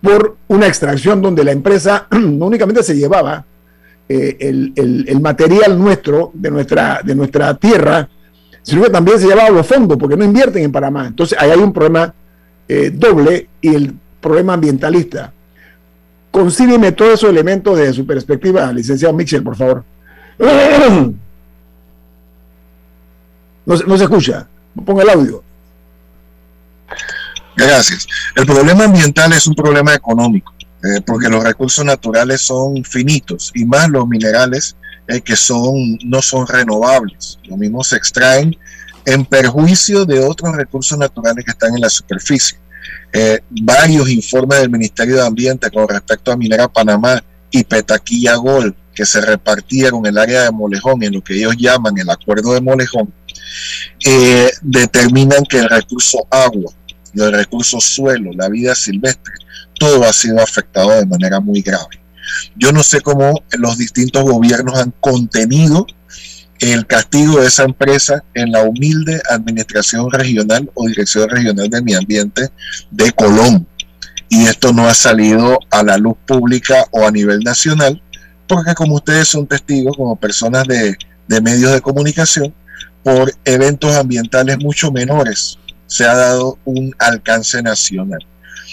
[0.00, 3.44] Por una extracción donde la empresa no únicamente se llevaba
[4.08, 8.08] el, material nuestro, de nuestra, de nuestra tierra,
[8.62, 11.06] sino que también se llevaba los fondos porque no invierten en Panamá.
[11.06, 12.14] Entonces ahí hay un problema
[12.94, 15.32] doble y el problema ambientalista.
[16.30, 19.84] Concídeme todos esos elementos desde su perspectiva, licenciado Mitchell, por favor.
[23.66, 24.48] No, se escucha.
[24.86, 25.44] Ponga el audio.
[27.54, 28.06] Gracias.
[28.34, 33.66] El problema ambiental es un problema económico, eh, porque los recursos naturales son finitos y
[33.66, 34.74] más los minerales
[35.06, 37.38] eh, que son, no son renovables.
[37.44, 38.56] Lo mismo se extraen
[39.04, 42.58] en perjuicio de otros recursos naturales que están en la superficie.
[43.12, 48.74] Eh, varios informes del Ministerio de Ambiente con respecto a Minera Panamá y Petaquilla Gol
[48.98, 52.60] que se repartieron el área de Molejón, en lo que ellos llaman el acuerdo de
[52.60, 53.14] Molejón,
[54.04, 56.72] eh, determinan que el recurso agua,
[57.14, 59.34] el recurso suelo, la vida silvestre,
[59.78, 62.00] todo ha sido afectado de manera muy grave.
[62.56, 65.86] Yo no sé cómo los distintos gobiernos han contenido
[66.58, 71.94] el castigo de esa empresa en la humilde administración regional o dirección regional de mi
[71.94, 72.50] ambiente
[72.90, 73.64] de Colón.
[74.28, 78.02] Y esto no ha salido a la luz pública o a nivel nacional,
[78.48, 80.96] porque como ustedes son testigos, como personas de,
[81.40, 82.54] medios de comunicación,
[83.02, 88.20] por eventos ambientales mucho menores se ha dado un alcance nacional.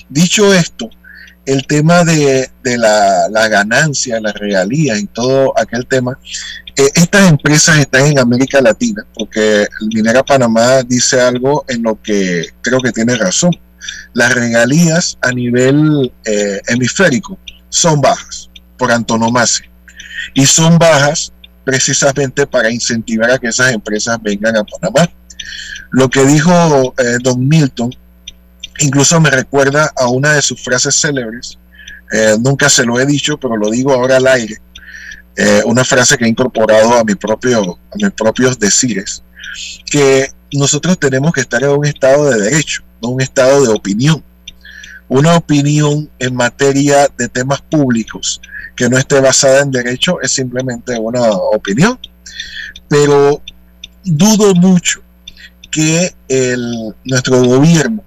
[0.09, 0.89] Dicho esto,
[1.45, 6.17] el tema de, la, ganancia, la regalía y todo aquel tema,
[6.75, 12.47] eh, estas empresas están en América Latina, porque Minera Panamá dice algo en lo que
[12.61, 13.51] creo que tiene razón.
[14.13, 17.37] Las regalías a nivel eh, hemisférico
[17.69, 19.69] son bajas, por antonomasia,
[20.33, 21.31] y son bajas
[21.63, 25.09] precisamente para incentivar a que esas empresas vengan a Panamá.
[25.91, 27.91] Lo que dijo eh, Don Milton
[28.79, 31.57] incluso me recuerda a una de sus frases célebres,
[32.11, 34.57] eh, nunca se lo he dicho, pero lo digo ahora al aire,
[35.35, 39.23] eh, una frase que he incorporado a, mi propio, a mis propios decires,
[39.85, 44.23] que nosotros tenemos que estar en un estado de derecho, no un estado de opinión.
[45.07, 48.41] Una opinión en materia de temas públicos
[48.75, 51.97] que no esté basada en derecho es simplemente una opinión.
[52.87, 53.41] Pero
[54.03, 55.01] dudo mucho
[55.71, 58.03] que el, nuestro gobierno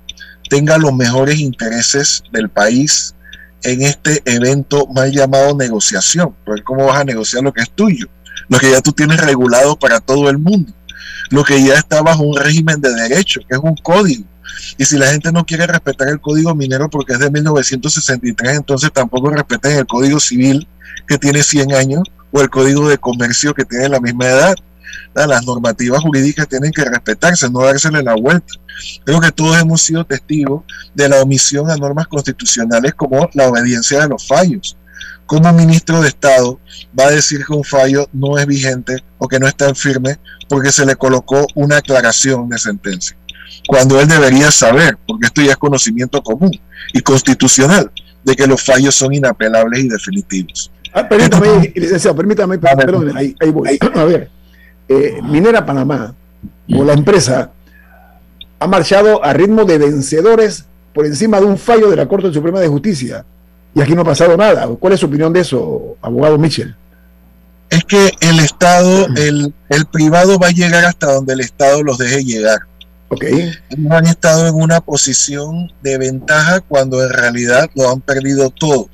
[0.49, 3.14] tenga los mejores intereses del país
[3.62, 6.35] en este evento mal llamado negociación.
[6.45, 8.07] Porque cómo vas a negociar lo que es tuyo,
[8.49, 10.73] lo que ya tú tienes regulado para todo el mundo,
[11.31, 14.25] lo que ya está bajo un régimen de derecho, que es un código.
[14.76, 18.92] Y si la gente no quiere respetar el código minero porque es de 1963, entonces
[18.92, 20.66] tampoco respeten el código civil
[21.07, 24.55] que tiene 100 años o el código de comercio que tiene la misma edad.
[25.14, 28.55] Las normativas jurídicas tienen que respetarse, no dársele la vuelta.
[29.05, 30.62] Creo que todos hemos sido testigos
[30.94, 34.76] de la omisión a normas constitucionales como la obediencia de los fallos.
[35.26, 36.59] ¿Cómo un ministro de Estado
[36.99, 40.18] va a decir que un fallo no es vigente o que no está en firme
[40.49, 43.16] porque se le colocó una aclaración de sentencia?
[43.66, 46.51] Cuando él debería saber, porque esto ya es conocimiento común
[46.92, 47.90] y constitucional,
[48.24, 50.70] de que los fallos son inapelables y definitivos.
[50.92, 53.78] Ah, permítame, licenciado, permítame, perdón, ahí, voy.
[53.94, 54.30] A ver,
[54.88, 56.14] eh, Minera Panamá,
[56.74, 57.51] o la empresa,
[58.59, 62.61] ha marchado a ritmo de vencedores por encima de un fallo de la Corte Suprema
[62.61, 63.24] de Justicia.
[63.74, 64.66] Y aquí no ha pasado nada.
[64.66, 66.74] ¿Cuál es su opinión de eso, abogado Mitchell?
[67.70, 71.99] Es que el Estado, el, el privado va a llegar hasta donde el Estado los
[71.99, 72.59] deje llegar.
[73.11, 73.53] Okay.
[73.91, 78.91] Han estado en una posición de ventaja cuando en realidad lo han perdido todo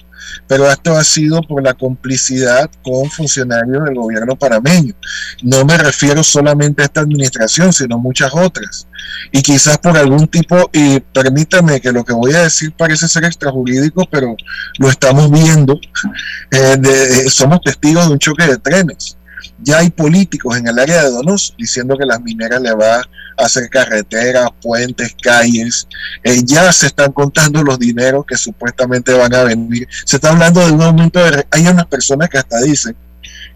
[0.46, 4.94] pero esto ha sido por la complicidad con funcionarios del gobierno panameño.
[5.42, 8.86] No me refiero solamente a esta administración, sino muchas otras.
[9.32, 13.24] Y quizás por algún tipo, y permítame que lo que voy a decir parece ser
[13.24, 14.36] extrajurídico, pero
[14.78, 15.74] lo estamos viendo,
[16.50, 19.16] eh, eh, somos testigos de un choque de trenes
[19.62, 23.44] ya hay políticos en el área de Donos diciendo que las mineras le va a
[23.44, 25.88] hacer carreteras, puentes, calles.
[26.22, 29.88] Eh, ya se están contando los dineros que supuestamente van a venir.
[30.04, 31.46] Se está hablando de un aumento de...
[31.50, 32.96] Hay unas personas que hasta dicen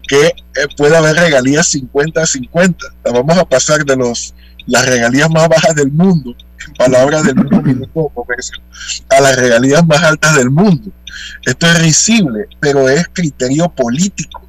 [0.07, 0.33] que eh,
[0.75, 2.75] puede haber regalías 50-50.
[3.03, 4.33] Vamos a pasar de los
[4.69, 6.35] las regalías más bajas del mundo,
[6.67, 8.57] en palabras del mismo ministro de Comercio,
[9.09, 10.91] a las regalías más altas del mundo.
[11.45, 14.47] Esto es risible, pero es criterio político.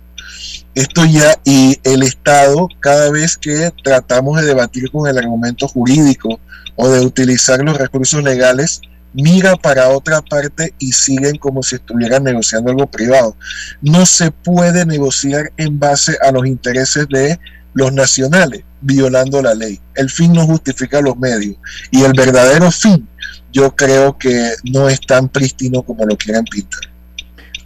[0.81, 6.41] Esto ya, y el Estado, cada vez que tratamos de debatir con el argumento jurídico
[6.75, 8.81] o de utilizar los recursos legales,
[9.13, 13.37] mira para otra parte y siguen como si estuvieran negociando algo privado.
[13.83, 17.39] No se puede negociar en base a los intereses de
[17.75, 19.79] los nacionales, violando la ley.
[19.95, 21.57] El fin no justifica los medios
[21.91, 23.07] y el verdadero fin
[23.53, 26.90] yo creo que no es tan prístino como lo quieren pintar.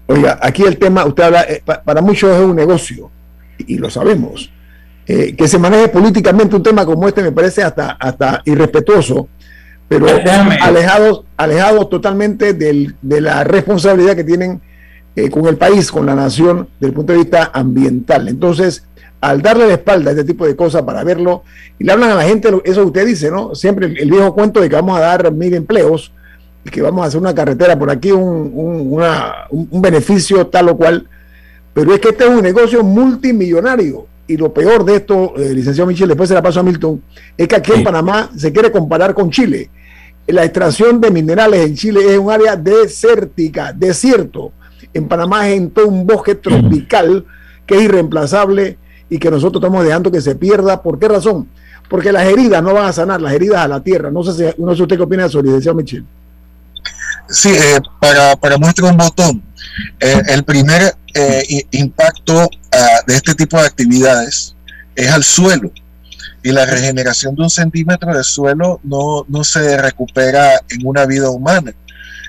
[0.07, 3.11] Oiga, aquí el tema, usted habla, eh, para muchos es un negocio
[3.59, 4.51] y, lo sabemos.
[5.07, 9.29] Eh, que se maneje políticamente un tema como este me parece hasta, hasta irrespetuoso
[9.89, 10.07] pero
[10.61, 14.61] alejados, alejados totalmente del, de la responsabilidad que tienen
[15.17, 18.29] eh, con el país, con la nación, desde el punto de vista ambiental.
[18.29, 18.87] Entonces,
[19.21, 21.45] al darle la espalda a este tipo de cosas para verlo,
[21.79, 23.55] y le hablan a la gente, eso que usted dice, ¿no?
[23.55, 26.13] Siempre el, viejo cuento de que vamos a dar mil empleos,
[26.71, 28.53] que vamos a hacer una carretera por aquí, un,
[29.51, 31.09] un beneficio tal o cual,
[31.73, 35.89] pero es que este es un negocio multimillonario y lo peor de esto, eh, licenciado
[35.89, 37.03] Michel, después se la paso a Milton,
[37.37, 39.71] es que aquí en Panamá se quiere comparar con Chile.
[40.27, 44.53] La extracción de minerales en Chile es un área desértica, desierto.
[44.95, 47.27] En Panamá es en todo un bosque tropical
[47.67, 48.79] que es irreemplazable
[49.11, 50.83] y que nosotros estamos dejando que se pierda.
[50.83, 51.49] ¿Por qué razón?
[51.91, 54.11] Porque las heridas no van a sanar, las heridas a la tierra.
[54.11, 56.07] No sé si, no sé usted qué opina de eso, licenciado Michel.
[57.29, 59.43] Sí, eh, para, para muestra un botón.
[60.01, 64.55] Eh, el primer eh, impacto ah, de este tipo de actividades
[64.95, 65.73] es al suelo.
[66.43, 71.31] Y la regeneración de un centímetro de suelo no, no se recupera en una vida
[71.31, 71.73] humana.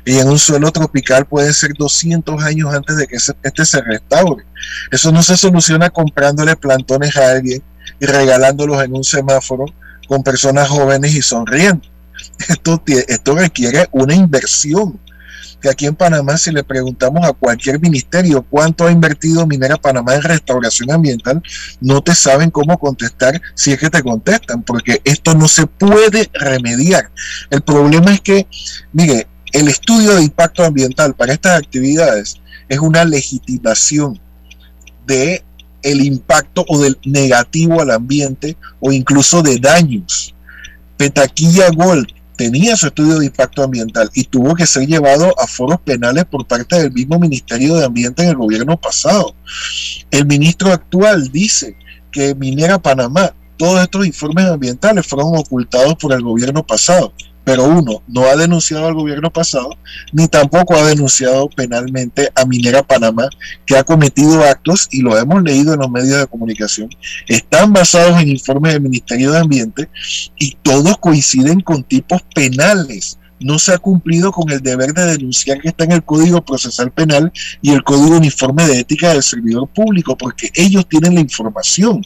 [0.06, 4.46] Y en un suelo tropical puede ser 200 años antes de que este se restaure.
[4.92, 7.62] Eso no se soluciona comprándole plantones a alguien
[8.00, 9.66] y regalándolos en un semáforo
[10.08, 11.95] con personas jóvenes y sonriendo.
[12.48, 15.00] Esto, esto requiere una inversión
[15.70, 20.22] aquí en Panamá, si le preguntamos a cualquier ministerio cuánto ha invertido Minera Panamá en
[20.22, 21.42] restauración ambiental,
[21.82, 26.30] no te saben cómo contestar si es que te contestan, porque esto no se puede
[26.34, 27.12] remediar.
[27.50, 28.48] El problema es que,
[28.94, 34.20] mire, el estudio de impacto ambiental para estas actividades es una legitimación
[35.06, 35.44] de
[35.82, 40.34] el impacto o del negativo al ambiente o incluso de daños.
[40.98, 45.80] Petaquilla Gold tenía su estudio de impacto ambiental y tuvo que ser llevado a foros
[45.82, 49.36] penales por parte del mismo Ministerio de Ambiente en el gobierno pasado.
[50.12, 51.78] El ministro actual dice
[52.12, 57.14] que Minera Panamá, todos estos informes ambientales fueron ocultados por el gobierno pasado
[57.46, 59.78] pero uno no ha denunciado al gobierno pasado,
[60.12, 63.30] ni tampoco ha denunciado penalmente a Minera Panamá,
[63.66, 66.90] que ha cometido actos, y lo hemos leído en los medios de comunicación,
[67.28, 69.90] están basados en informes del Ministerio de Ambiente
[70.38, 73.20] y todos coinciden con tipos penales.
[73.40, 76.92] No se ha cumplido con el deber de denunciar que está en el Código Procesal
[76.92, 77.32] Penal
[77.62, 82.02] y el Código Uniforme de Ética del Servidor Público, porque ellos tienen la información.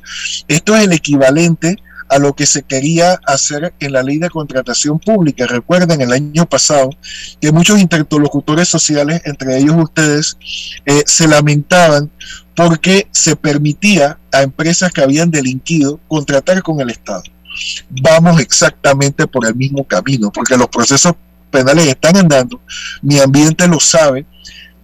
[0.48, 1.78] Esto es el equivalente
[2.10, 5.46] a lo que se quería hacer en la ley de contratación pública.
[5.46, 6.90] Recuerden el año pasado
[7.40, 10.38] que muchos interlocutores sociales, entre ellos ustedes,
[10.86, 12.12] eh, se lamentaban
[12.56, 17.24] porque se permitía a empresas que habían delinquido contratar con el Estado.
[17.90, 21.14] Vamos exactamente por el mismo camino, porque los procesos
[21.52, 22.62] penales están andando,
[23.02, 24.26] mi ambiente lo sabe,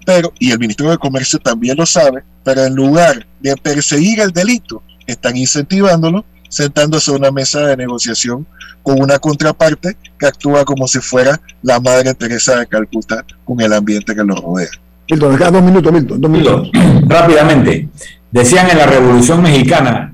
[0.06, 4.32] pero, y el Ministerio de Comercio también lo sabe, pero en lugar de perseguir el
[4.32, 8.48] delito, están incentivándolo sentándose a una mesa de negociación
[8.82, 13.74] con una contraparte que actúa como si fuera la Madre Teresa de Calcuta con el
[13.74, 14.70] ambiente que lo rodea.
[15.10, 16.72] Milton, dos minutos, Milton, dos minutos.
[17.08, 17.90] Rápidamente,
[18.32, 20.14] decían en la Revolución Mexicana,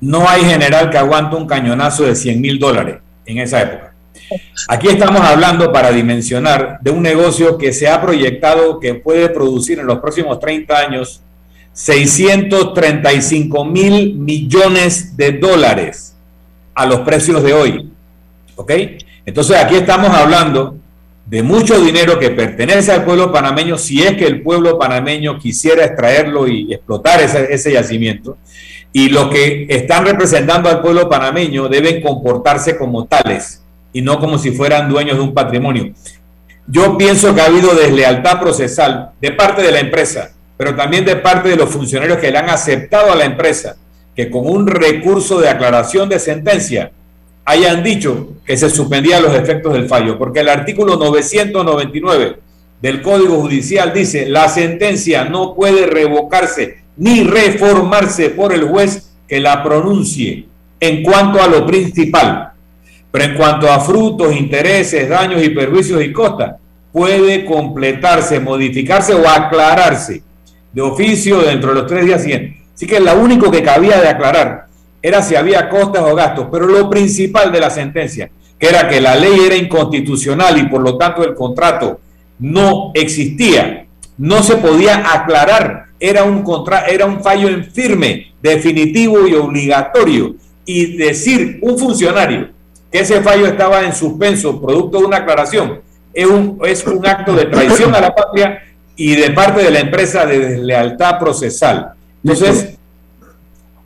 [0.00, 3.94] no hay general que aguante un cañonazo de 100 mil dólares en esa época.
[4.66, 9.78] Aquí estamos hablando para dimensionar de un negocio que se ha proyectado que puede producir
[9.78, 11.22] en los próximos 30 años
[11.72, 16.14] 635 mil millones de dólares
[16.74, 17.90] a los precios de hoy.
[18.56, 18.72] ¿Ok?
[19.24, 20.76] Entonces aquí estamos hablando
[21.26, 25.84] de mucho dinero que pertenece al pueblo panameño si es que el pueblo panameño quisiera
[25.84, 28.36] extraerlo y explotar ese, yacimiento.
[28.92, 33.62] Y los que están representando al pueblo panameño deben comportarse como tales
[33.92, 35.92] y no como si fueran dueños de un patrimonio.
[36.66, 40.32] Yo pienso que ha habido deslealtad procesal de parte de la empresa
[40.62, 43.74] pero también de parte de los funcionarios que le han aceptado a la empresa
[44.14, 46.92] que con un recurso de aclaración de sentencia
[47.44, 52.36] hayan dicho que se suspendían los efectos del fallo, porque el artículo 999
[52.80, 59.40] del Código Judicial dice, la sentencia no puede revocarse ni reformarse por el juez que
[59.40, 60.46] la pronuncie
[60.78, 62.52] en cuanto a lo principal.
[63.10, 66.54] Pero en cuanto a frutos, intereses, daños y perjuicios y costas,
[66.92, 70.22] puede completarse, modificarse o aclararse
[70.72, 72.62] de oficio dentro de los tres días siguientes.
[72.74, 74.66] Así que lo único que cabía de aclarar
[75.02, 79.00] era si había costas o gastos, pero lo principal de la sentencia, que era que
[79.00, 82.00] la ley era inconstitucional y por lo tanto el contrato
[82.38, 83.86] no existía,
[84.18, 90.34] no se podía aclarar, era un, contra, era un fallo en firme, definitivo y obligatorio.
[90.64, 92.50] Y decir un funcionario
[92.90, 95.80] que ese fallo estaba en suspenso, producto de una aclaración,
[96.14, 98.60] es un, es un acto de traición a la patria
[98.96, 101.92] y de parte de la empresa de deslealtad procesal.
[102.22, 102.76] Entonces,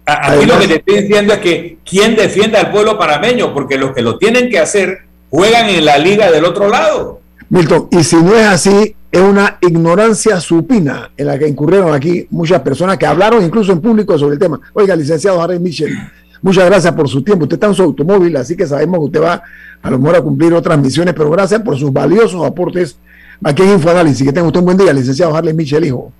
[0.05, 3.93] aquí lo que te estoy diciendo es que quién defiende al pueblo parameño, porque los
[3.93, 5.01] que lo tienen que hacer
[5.31, 7.21] juegan en la liga del otro lado.
[7.49, 12.27] Milton, y si no es así, es una ignorancia supina en la que incurrieron aquí
[12.31, 14.61] muchas personas que hablaron incluso en público sobre el tema.
[14.73, 15.97] Oiga, licenciado Harry Michel,
[16.43, 17.45] muchas gracias por su tiempo.
[17.45, 19.43] Usted está en su automóvil, así que sabemos que usted va
[19.81, 22.99] a lo mejor a cumplir otras misiones, pero gracias por sus valiosos aportes
[23.45, 24.27] aquí en Infoanálisis.
[24.27, 26.13] Que tenga usted un buen día, licenciado Harley Michel, hijo.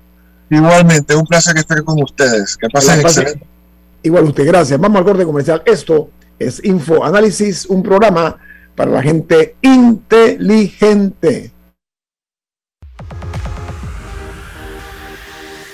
[0.49, 2.57] Igualmente, un placer estar con ustedes.
[2.57, 3.45] Que pasen excelente.
[4.03, 4.79] Igual usted, gracias.
[4.79, 5.61] Vamos al corte comercial.
[5.65, 6.09] Esto
[6.39, 8.37] es Infoanálisis, un programa
[8.75, 11.51] para la gente inteligente.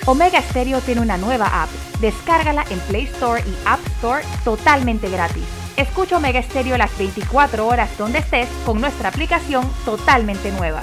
[0.06, 1.70] Omega Stereo tiene una nueva app.
[2.00, 5.44] Descárgala en Play Store y App Store totalmente gratis.
[5.76, 10.82] Escucha Omega Stereo las 24 horas donde estés con nuestra aplicación totalmente nueva.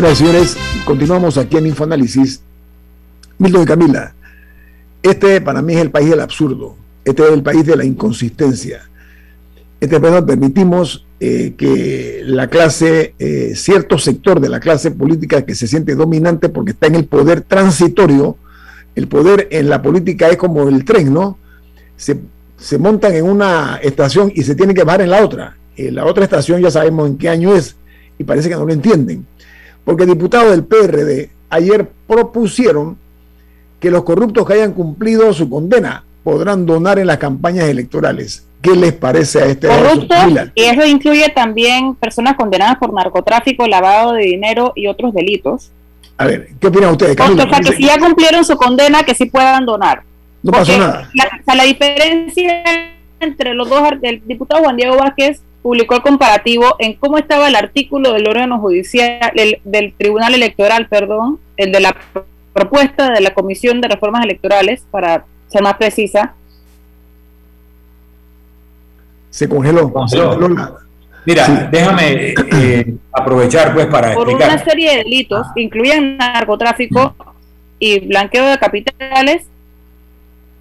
[0.00, 2.40] Señoras señores, continuamos aquí en Infoanálisis.
[3.36, 4.14] Milton y Camila,
[5.02, 6.74] este para mí es el país del absurdo,
[7.04, 8.88] este es el país de la inconsistencia.
[9.78, 15.54] Este país permitimos eh, que la clase, eh, cierto sector de la clase política que
[15.54, 18.38] se siente dominante porque está en el poder transitorio,
[18.94, 21.36] el poder en la política es como el tren, ¿no?
[21.98, 25.58] Se, montan en una estación y se tienen que bajar en la otra.
[25.76, 27.76] En la otra estación ya sabemos en qué año es
[28.18, 29.26] y parece que no lo entienden
[29.84, 32.96] porque diputados del PRD ayer propusieron
[33.80, 38.46] que los corruptos que hayan cumplido su condena podrán donar en las campañas electorales.
[38.60, 40.14] ¿Qué les parece a este corrupto?
[40.54, 45.70] Y eso incluye también personas condenadas por narcotráfico, lavado de dinero y otros delitos.
[46.18, 47.18] A ver, ¿qué opinan ustedes?
[47.18, 50.02] o sea, que si ya cumplieron su condena, que sí puedan donar.
[50.42, 51.10] No pasó nada.
[51.14, 52.62] La, la diferencia
[53.18, 57.56] entre los dos, el diputado Juan Diego Vázquez publicó el comparativo en cómo estaba el
[57.56, 61.96] artículo del órgano judicial, del, Tribunal Electoral, perdón, el de la
[62.52, 66.34] propuesta de la Comisión de Reformas Electorales, para ser más precisa.
[69.30, 69.92] Se congeló.
[71.26, 77.14] Mira, déjame eh, aprovechar pues para Por una serie de delitos que incluyen narcotráfico
[77.78, 79.46] y blanqueo de capitales,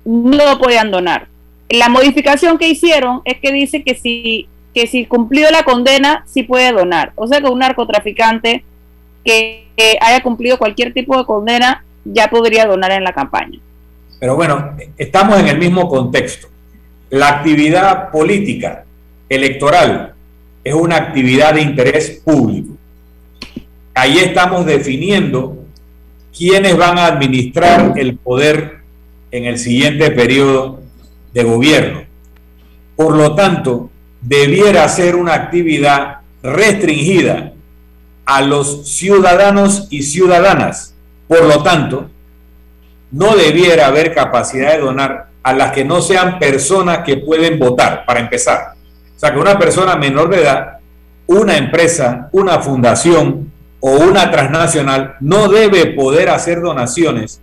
[0.04, 1.28] no lo podían donar.
[1.70, 6.44] La modificación que hicieron es que dice que si que si cumplió la condena, sí
[6.44, 7.12] puede donar.
[7.16, 8.64] O sea que un narcotraficante
[9.24, 9.66] que,
[10.02, 13.60] haya cumplido cualquier tipo de condena ya podría donar en la campaña.
[14.20, 16.48] Pero bueno, estamos en el mismo contexto.
[17.10, 18.84] La actividad política
[19.30, 20.14] electoral
[20.64, 22.74] es una actividad de interés público.
[23.94, 25.66] Ahí estamos definiendo
[26.38, 28.80] quiénes van a administrar el poder
[29.32, 30.82] en el siguiente periodo
[31.34, 32.04] de gobierno.
[32.96, 33.89] Por lo tanto,
[34.22, 37.54] debiera ser una actividad restringida
[38.26, 40.96] a los ciudadanos y ciudadanas.
[41.28, 42.10] Por lo tanto,
[43.12, 48.06] no debiera haber capacidad de donar a las que no sean personas que pueden votar,
[48.06, 48.74] para empezar.
[49.16, 50.80] O sea, que una persona menor de edad,
[51.28, 57.42] una empresa, una fundación o una transnacional no debe poder hacer donaciones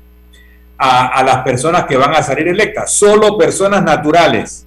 [0.78, 2.92] a, a las personas que van a salir electas.
[2.92, 4.65] Solo personas naturales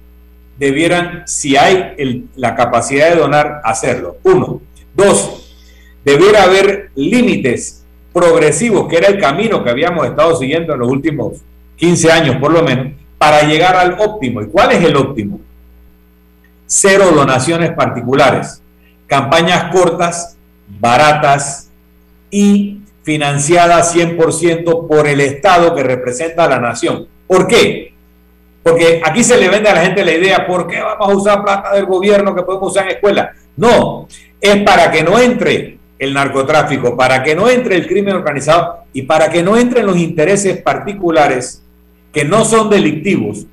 [0.60, 4.18] debieran, si hay la capacidad de donar, hacerlo.
[4.22, 4.60] Uno.
[4.94, 5.56] Dos,
[6.04, 7.82] debiera haber límites
[8.12, 11.38] progresivos, que era el camino que habíamos estado siguiendo en los últimos
[11.76, 14.42] 15 años por lo menos, para llegar al óptimo.
[14.42, 15.40] ¿Y cuál es el óptimo?
[16.66, 18.62] Cero donaciones particulares,
[19.06, 20.36] campañas cortas,
[20.78, 21.70] baratas
[22.30, 27.08] y financiadas 100% por el Estado que representa a la nación.
[27.26, 27.89] ¿Por qué?
[28.62, 31.42] Porque aquí se le vende a la gente la idea, ¿por qué vamos a usar
[31.42, 33.32] plata del gobierno que podemos usar en escuela?
[33.56, 34.06] No,
[34.40, 39.02] es para que no entre el narcotráfico, para que no entre el crimen organizado y
[39.02, 41.62] para que no entren los intereses particulares
[42.12, 43.46] que no son delictivos,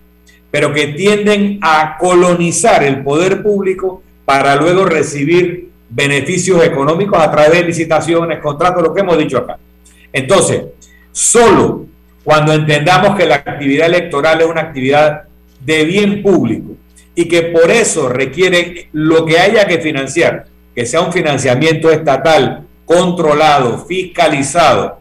[0.50, 7.52] pero que tienden a colonizar el poder público para luego recibir beneficios económicos a través
[7.52, 9.58] de licitaciones, contratos, lo que hemos dicho acá.
[10.12, 10.64] Entonces,
[11.12, 11.86] solo
[12.28, 15.22] cuando entendamos que la actividad electoral es una actividad
[15.62, 16.74] de bien público
[17.16, 22.66] y que por eso requiere lo que haya que financiar, que sea un financiamiento estatal,
[22.84, 25.00] controlado, fiscalizado,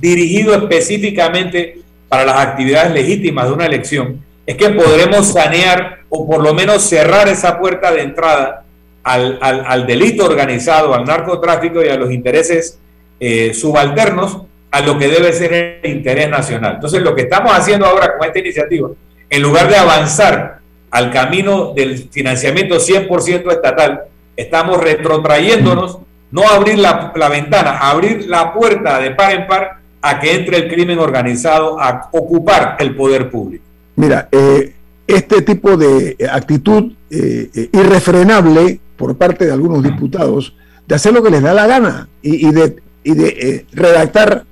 [0.00, 6.40] dirigido específicamente para las actividades legítimas de una elección, es que podremos sanear o por
[6.40, 8.62] lo menos cerrar esa puerta de entrada
[9.02, 12.78] al, delito organizado, al narcotráfico y a los intereses
[13.18, 16.74] eh, subalternos a lo que debe ser el interés nacional.
[16.76, 18.88] Entonces, lo que estamos haciendo ahora con esta iniciativa,
[19.28, 20.60] en lugar de avanzar
[20.90, 24.02] al camino del financiamiento 100% estatal,
[24.36, 25.98] estamos retrotrayéndonos,
[26.30, 30.56] no abrir la, la ventana, abrir la puerta de par en par a que entre
[30.56, 33.64] el crimen organizado a ocupar el poder público.
[33.96, 34.74] Mira, eh,
[35.06, 40.54] este tipo de actitud eh, irrefrenable por parte de algunos diputados
[40.86, 44.44] de hacer lo que les da la gana y, de, de redactar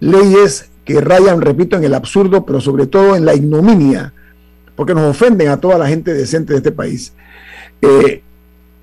[0.00, 4.12] leyes que rayan, repito, en el absurdo, pero sobre todo en la ignominia,
[4.74, 7.12] porque nos ofenden a toda la gente decente de este país,
[7.82, 8.22] eh,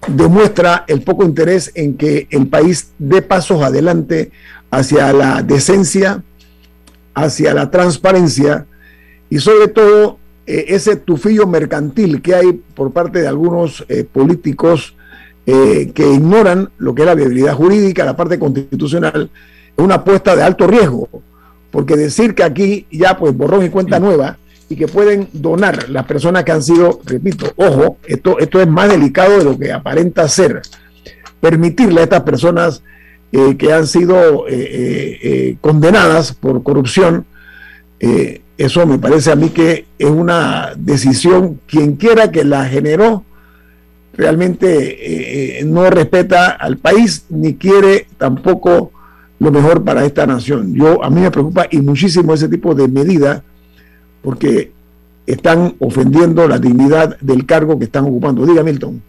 [0.08, 4.32] demuestra el poco interés en que el país dé pasos adelante
[4.70, 6.24] hacia la decencia,
[7.14, 8.68] hacia la transparencia
[9.30, 14.94] y sobre todo eh, ese tufillo mercantil que hay por parte de algunos eh, políticos
[15.46, 19.32] que ignoran lo que es la viabilidad jurídica, la parte constitucional
[19.78, 21.08] una apuesta de alto riesgo,
[21.72, 24.38] porque decir que aquí ya pues borrón y cuenta nueva
[24.70, 28.90] y que pueden donar las personas que han sido, repito, ojo, esto, esto es más
[28.90, 30.62] delicado de lo que aparenta ser,
[31.40, 32.84] permitirle a estas personas
[33.32, 37.26] eh, que han sido eh, eh, condenadas por corrupción,
[38.58, 43.24] eso me parece a mí que es una decisión, quien quiera que la generó,
[44.14, 48.92] realmente no respeta al país ni quiere tampoco
[49.40, 50.74] lo mejor para esta nación.
[50.74, 53.44] Yo a mí me preocupa y muchísimo ese tipo de medida
[54.22, 54.72] porque
[55.26, 58.46] están ofendiendo la dignidad del cargo que están ocupando.
[58.46, 59.02] Diga Milton.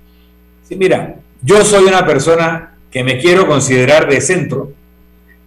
[0.68, 4.72] Sí, mira, yo soy una persona que me quiero considerar de centro,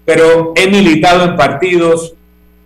[0.06, 2.16] pero he militado en partidos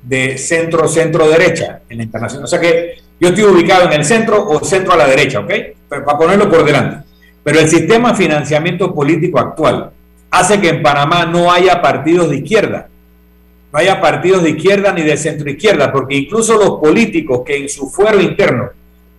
[0.03, 2.45] de centro, centro derecha en la internacional.
[2.45, 5.51] O sea que yo estoy ubicado en el centro o centro a la derecha, ¿ok?
[5.89, 7.05] Para ponerlo por delante.
[7.43, 9.91] Pero el sistema financiamiento político actual
[10.39, 12.89] hace que en Panamá no haya partidos de izquierda.
[13.71, 17.69] No haya partidos de izquierda ni de centro izquierda, porque incluso los políticos que en
[17.69, 18.69] su fuero interno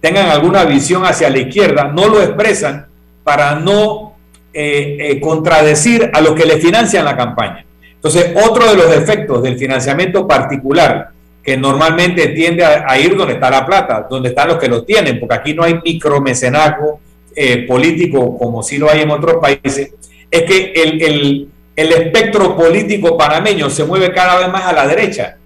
[0.01, 2.87] tengan alguna visión hacia la izquierda no lo expresan
[3.25, 4.14] para no
[4.53, 7.64] eh, eh, contradecir a los que le financian la campaña.
[7.95, 11.11] Entonces, otro de los efectos del financiamiento particular,
[11.43, 15.19] que normalmente tiende a, ir donde está la plata, donde están los que lo tienen,
[15.19, 17.01] porque aquí no hay micromecenazgo
[17.35, 19.93] eh, político como sí lo hay en otros países,
[20.31, 25.37] es que el, espectro político panameño se mueve cada vez más a la derecha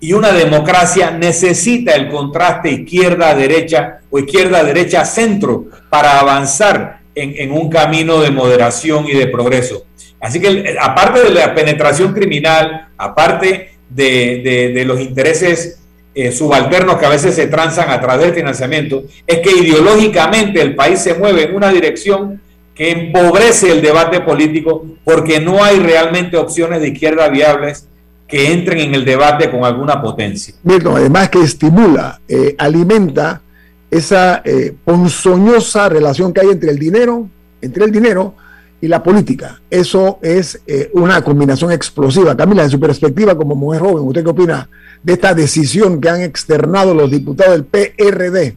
[0.00, 8.30] y una democracia necesita el contraste izquierda-derecha o izquierda-derecha-centro para avanzar en, un camino de
[8.30, 9.84] moderación y de progreso.
[10.20, 15.80] Así que aparte de la penetración criminal, aparte de, los intereses
[16.14, 20.74] eh, subalternos que a veces se transan a través del financiamiento, es que ideológicamente el
[20.74, 22.40] país se mueve en una dirección
[22.80, 27.86] que empobrece el debate político porque no hay realmente opciones de izquierda viables
[28.26, 30.54] que entren en el debate con alguna potencia.
[30.62, 33.42] Milton, además que estimula, eh, alimenta
[33.90, 37.28] esa eh, ponzoñosa relación que hay entre el dinero,
[37.60, 38.34] entre el dinero
[38.80, 39.60] y la política.
[39.68, 42.34] Eso es eh, una combinación explosiva.
[42.34, 44.70] Camila, en su perspectiva como mujer joven, ¿usted qué opina
[45.02, 48.56] de esta decisión que han externado los diputados del PRD?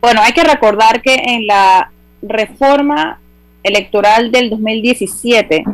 [0.00, 1.88] Bueno, hay que recordar que en la
[2.22, 3.20] reforma
[3.62, 5.64] electoral del 2017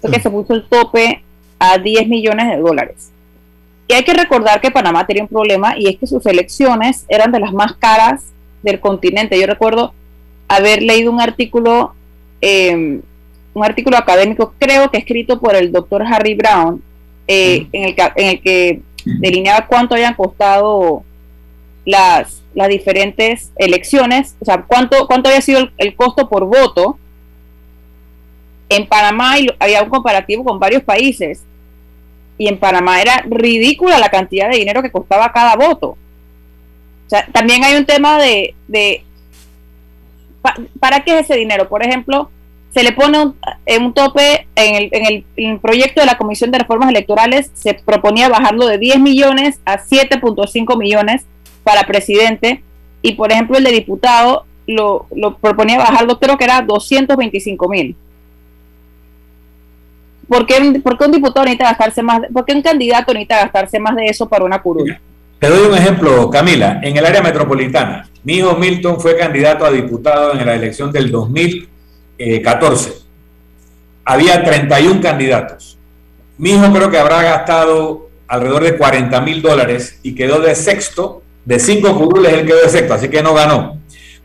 [0.00, 1.22] fue que se puso el tope
[1.58, 3.10] a 10 millones de dólares.
[3.88, 7.32] Y hay que recordar que Panamá tenía un problema y es que sus elecciones eran
[7.32, 8.24] de las más caras
[8.62, 9.38] del continente.
[9.38, 9.92] Yo recuerdo
[10.48, 11.94] haber leído un artículo
[12.40, 13.02] em,
[13.54, 16.82] un artículo académico, creo que escrito por el doctor Harry Brown,
[17.26, 21.04] eh, en, el, en el que delineaba cuánto habían costado
[21.84, 26.98] las, las diferentes elecciones, o sea, cuánto, cuánto había sido el, costo por voto.
[28.68, 31.42] En Panamá había un comparativo con varios países
[32.38, 35.90] y en Panamá era ridícula la cantidad de dinero que costaba cada voto.
[37.06, 39.04] O sea, también hay un tema de, de
[40.80, 41.68] ¿para qué es ese dinero?
[41.68, 42.30] Por ejemplo,
[42.72, 43.36] se le pone un,
[43.80, 48.28] un tope en el, en el, proyecto de la Comisión de Reformas Electorales, se proponía
[48.28, 51.24] bajarlo de 10 millones a 7.5 millones
[51.64, 52.62] para presidente
[53.02, 57.96] y por ejemplo el de diputado lo, lo proponía bajarlo, creo que era 225 mil.
[60.28, 60.72] ¿Por qué, un
[61.12, 62.20] diputado necesita gastarse más?
[62.32, 64.96] ¿Por qué un candidato necesita gastarse más de eso para una curul?
[65.38, 66.80] Te doy un ejemplo, Camila.
[66.82, 71.10] En el área metropolitana, mi hijo Milton fue candidato a diputado en la elección del
[71.10, 72.94] 2014.
[74.04, 75.76] Había 31 candidatos.
[76.38, 81.22] Mi hijo creo que habrá gastado alrededor de 40 mil dólares y quedó de sexto
[81.44, 83.78] de cinco curules él quedó excepto, así que no ganó.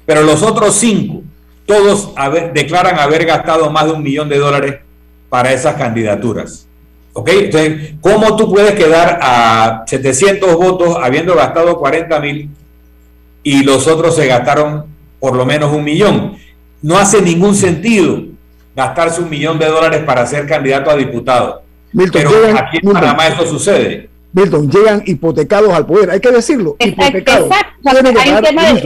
[0.06, 1.22] Pero los otros cinco,
[1.66, 2.14] todos
[2.54, 4.80] declaran haber gastado más de un millón de dólares
[5.30, 6.68] para esas candidaturas.
[7.14, 7.30] ¿Ok?
[7.30, 12.50] Entonces, ¿cómo tú puedes quedar a 700 votos habiendo gastado 40 mil
[13.44, 14.86] y los otros se gastaron
[15.20, 16.38] por lo menos un millón?
[16.82, 18.24] No hace ningún sentido
[18.76, 21.64] gastarse un millón de dólares para ser candidato a diputado.
[22.14, 24.10] Pero aquí en Panamá eso sucede.
[24.32, 27.50] Milton, llegan hipotecados al poder, hay que decirlo, hipotecados.
[27.82, 28.84] Tienen que, pagar,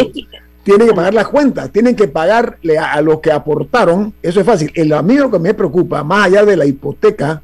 [0.64, 4.72] tienen que pagar las cuentas, tienen que pagarle a, los que aportaron, eso es fácil.
[4.74, 7.42] El amigo que me preocupa, más allá de la hipoteca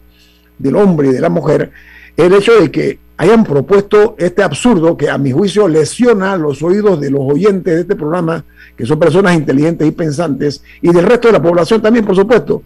[0.58, 1.72] del hombre y de la mujer,
[2.16, 6.64] es el hecho de que hayan propuesto este absurdo que a mi juicio lesiona los
[6.64, 8.45] oídos de los oyentes de este programa,
[8.78, 12.64] que son personas inteligentes y pensantes, y del resto de la población también, por supuesto.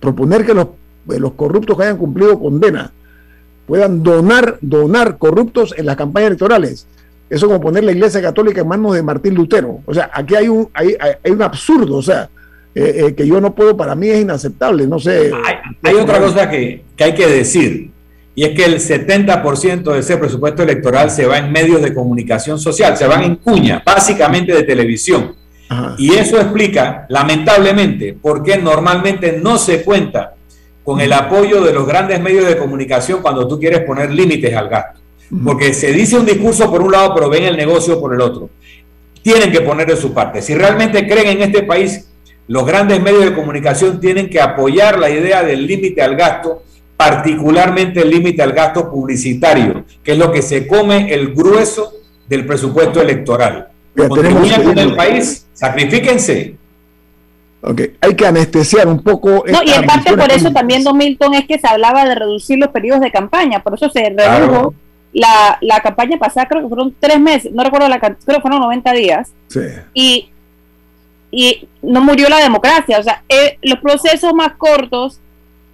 [0.00, 0.68] Proponer que los,
[1.06, 2.90] los corruptos que hayan cumplido condena
[3.66, 6.86] puedan donar, donar corruptos en las campañas electorales.
[7.30, 9.80] Eso como poner la Iglesia Católica en manos de Martín Lutero.
[9.86, 12.28] O sea, aquí hay un, hay, hay, un absurdo, o sea,
[12.74, 15.30] eh, eh, que yo no puedo, para mí es inaceptable, no sé.
[15.82, 17.90] Hay, otra cosa que, que, hay que decir,
[18.34, 22.58] y es que el 70% de ese presupuesto electoral se va en medios de comunicación
[22.58, 25.34] social, se van en cuña, básicamente de televisión.
[25.96, 30.34] Y eso explica, lamentablemente, por qué normalmente no se cuenta
[30.84, 34.68] con el apoyo de los grandes medios de comunicación cuando tú quieres poner límites al
[34.68, 35.00] gasto.
[35.44, 38.50] Porque se dice un discurso por un lado, pero ven el negocio por el otro.
[39.22, 40.42] Tienen que poner de su parte.
[40.42, 42.08] Si realmente creen en este país,
[42.48, 46.64] los grandes medios de comunicación tienen que apoyar la idea del límite al gasto,
[46.96, 51.92] particularmente el límite al gasto publicitario, que es lo que se come el grueso
[52.28, 53.68] del presupuesto electoral.
[53.96, 56.56] Contribuyan con el país, sacrifíquense,
[57.64, 57.96] Okay.
[58.00, 59.44] Hay que anestesiar un poco.
[59.46, 62.58] No, y en parte por eso también, Don Milton, es que se hablaba de reducir
[62.58, 64.74] los periodos de campaña, por eso se redujo
[65.12, 68.60] la, la, campaña pasada, creo que fueron tres meses, no recuerdo la creo que fueron
[68.60, 69.32] 90 días.
[69.46, 69.60] Sí.
[69.94, 70.30] Y,
[71.30, 75.20] y no murió la democracia, o sea, eh, los procesos más cortos,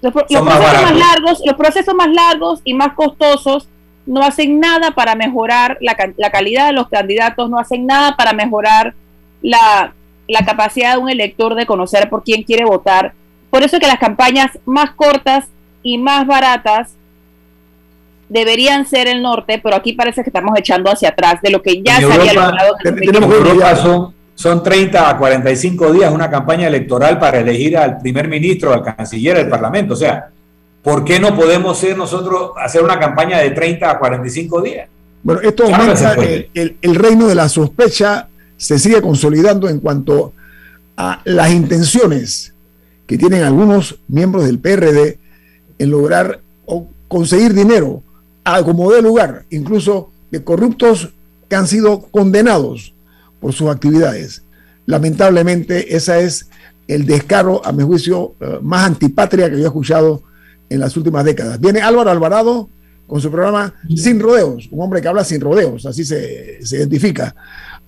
[0.02, 3.66] los, procesos más, largos, los procesos más largos y más costosos
[4.04, 8.34] no hacen nada para mejorar la, la calidad de los candidatos, no hacen nada para
[8.34, 8.94] mejorar
[9.40, 9.94] la
[10.28, 13.14] la capacidad de un elector de conocer por quién quiere votar.
[13.50, 15.46] Por eso que las campañas más cortas
[15.82, 16.92] y más baratas
[18.28, 21.82] deberían ser el norte, pero aquí parece que estamos echando hacia atrás de lo que
[21.82, 22.76] ya se había logrado.
[22.84, 28.84] En son, 30 a 45 días una campaña electoral para elegir al primer ministro, al
[28.84, 29.94] canciller, al parlamento.
[29.94, 30.28] O sea,
[30.80, 34.88] ¿por qué no podemos ser nosotros hacer una campaña de 30 a 45 días?
[35.24, 38.28] Bueno, esto aumenta el, el, reino de la sospecha
[38.58, 40.34] se sigue consolidando en cuanto
[40.96, 42.52] a las intenciones
[43.06, 45.18] que tienen algunos miembros del PRD
[45.78, 48.02] en lograr o conseguir dinero
[48.44, 51.14] a como de lugar, incluso de corruptos
[51.48, 52.92] que han sido condenados
[53.40, 54.42] por sus actividades.
[54.86, 56.50] Lamentablemente, ese es
[56.88, 60.22] el descaro, a mi juicio, eh, más antipatria que yo he escuchado
[60.68, 61.60] en las últimas décadas.
[61.60, 62.68] Viene Álvaro Alvarado
[63.06, 67.34] con su programa Sin Rodeos, un hombre que habla sin rodeos, así se, se identifica.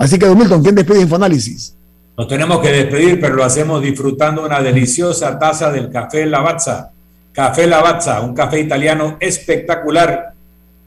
[0.01, 1.77] Así que, Don Milton, ¿quién despide Infoanálisis?
[2.17, 6.91] Nos tenemos que despedir, pero lo hacemos disfrutando una deliciosa taza del café Lavazza.
[7.33, 10.33] Café Lavazza, un café italiano espectacular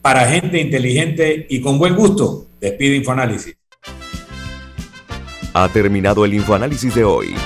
[0.02, 2.46] para gente inteligente y con buen gusto.
[2.60, 3.54] Despide Infoanálisis.
[5.54, 7.36] Ha terminado el Infoanálisis de hoy.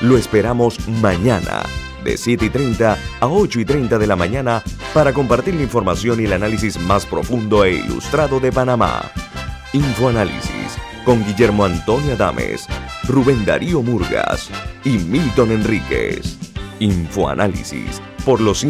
[0.00, 1.62] Lo esperamos mañana,
[2.04, 4.62] de 7 y 30 a 8 y 30 de la mañana,
[4.94, 9.02] para compartir la información y el análisis más profundo e ilustrado de Panamá.
[9.74, 12.66] Infoanálisis con Guillermo Antonio Adames,
[13.04, 14.50] Rubén Darío Murgas
[14.84, 16.36] y Milton Enríquez.
[16.80, 18.62] Infoanálisis por los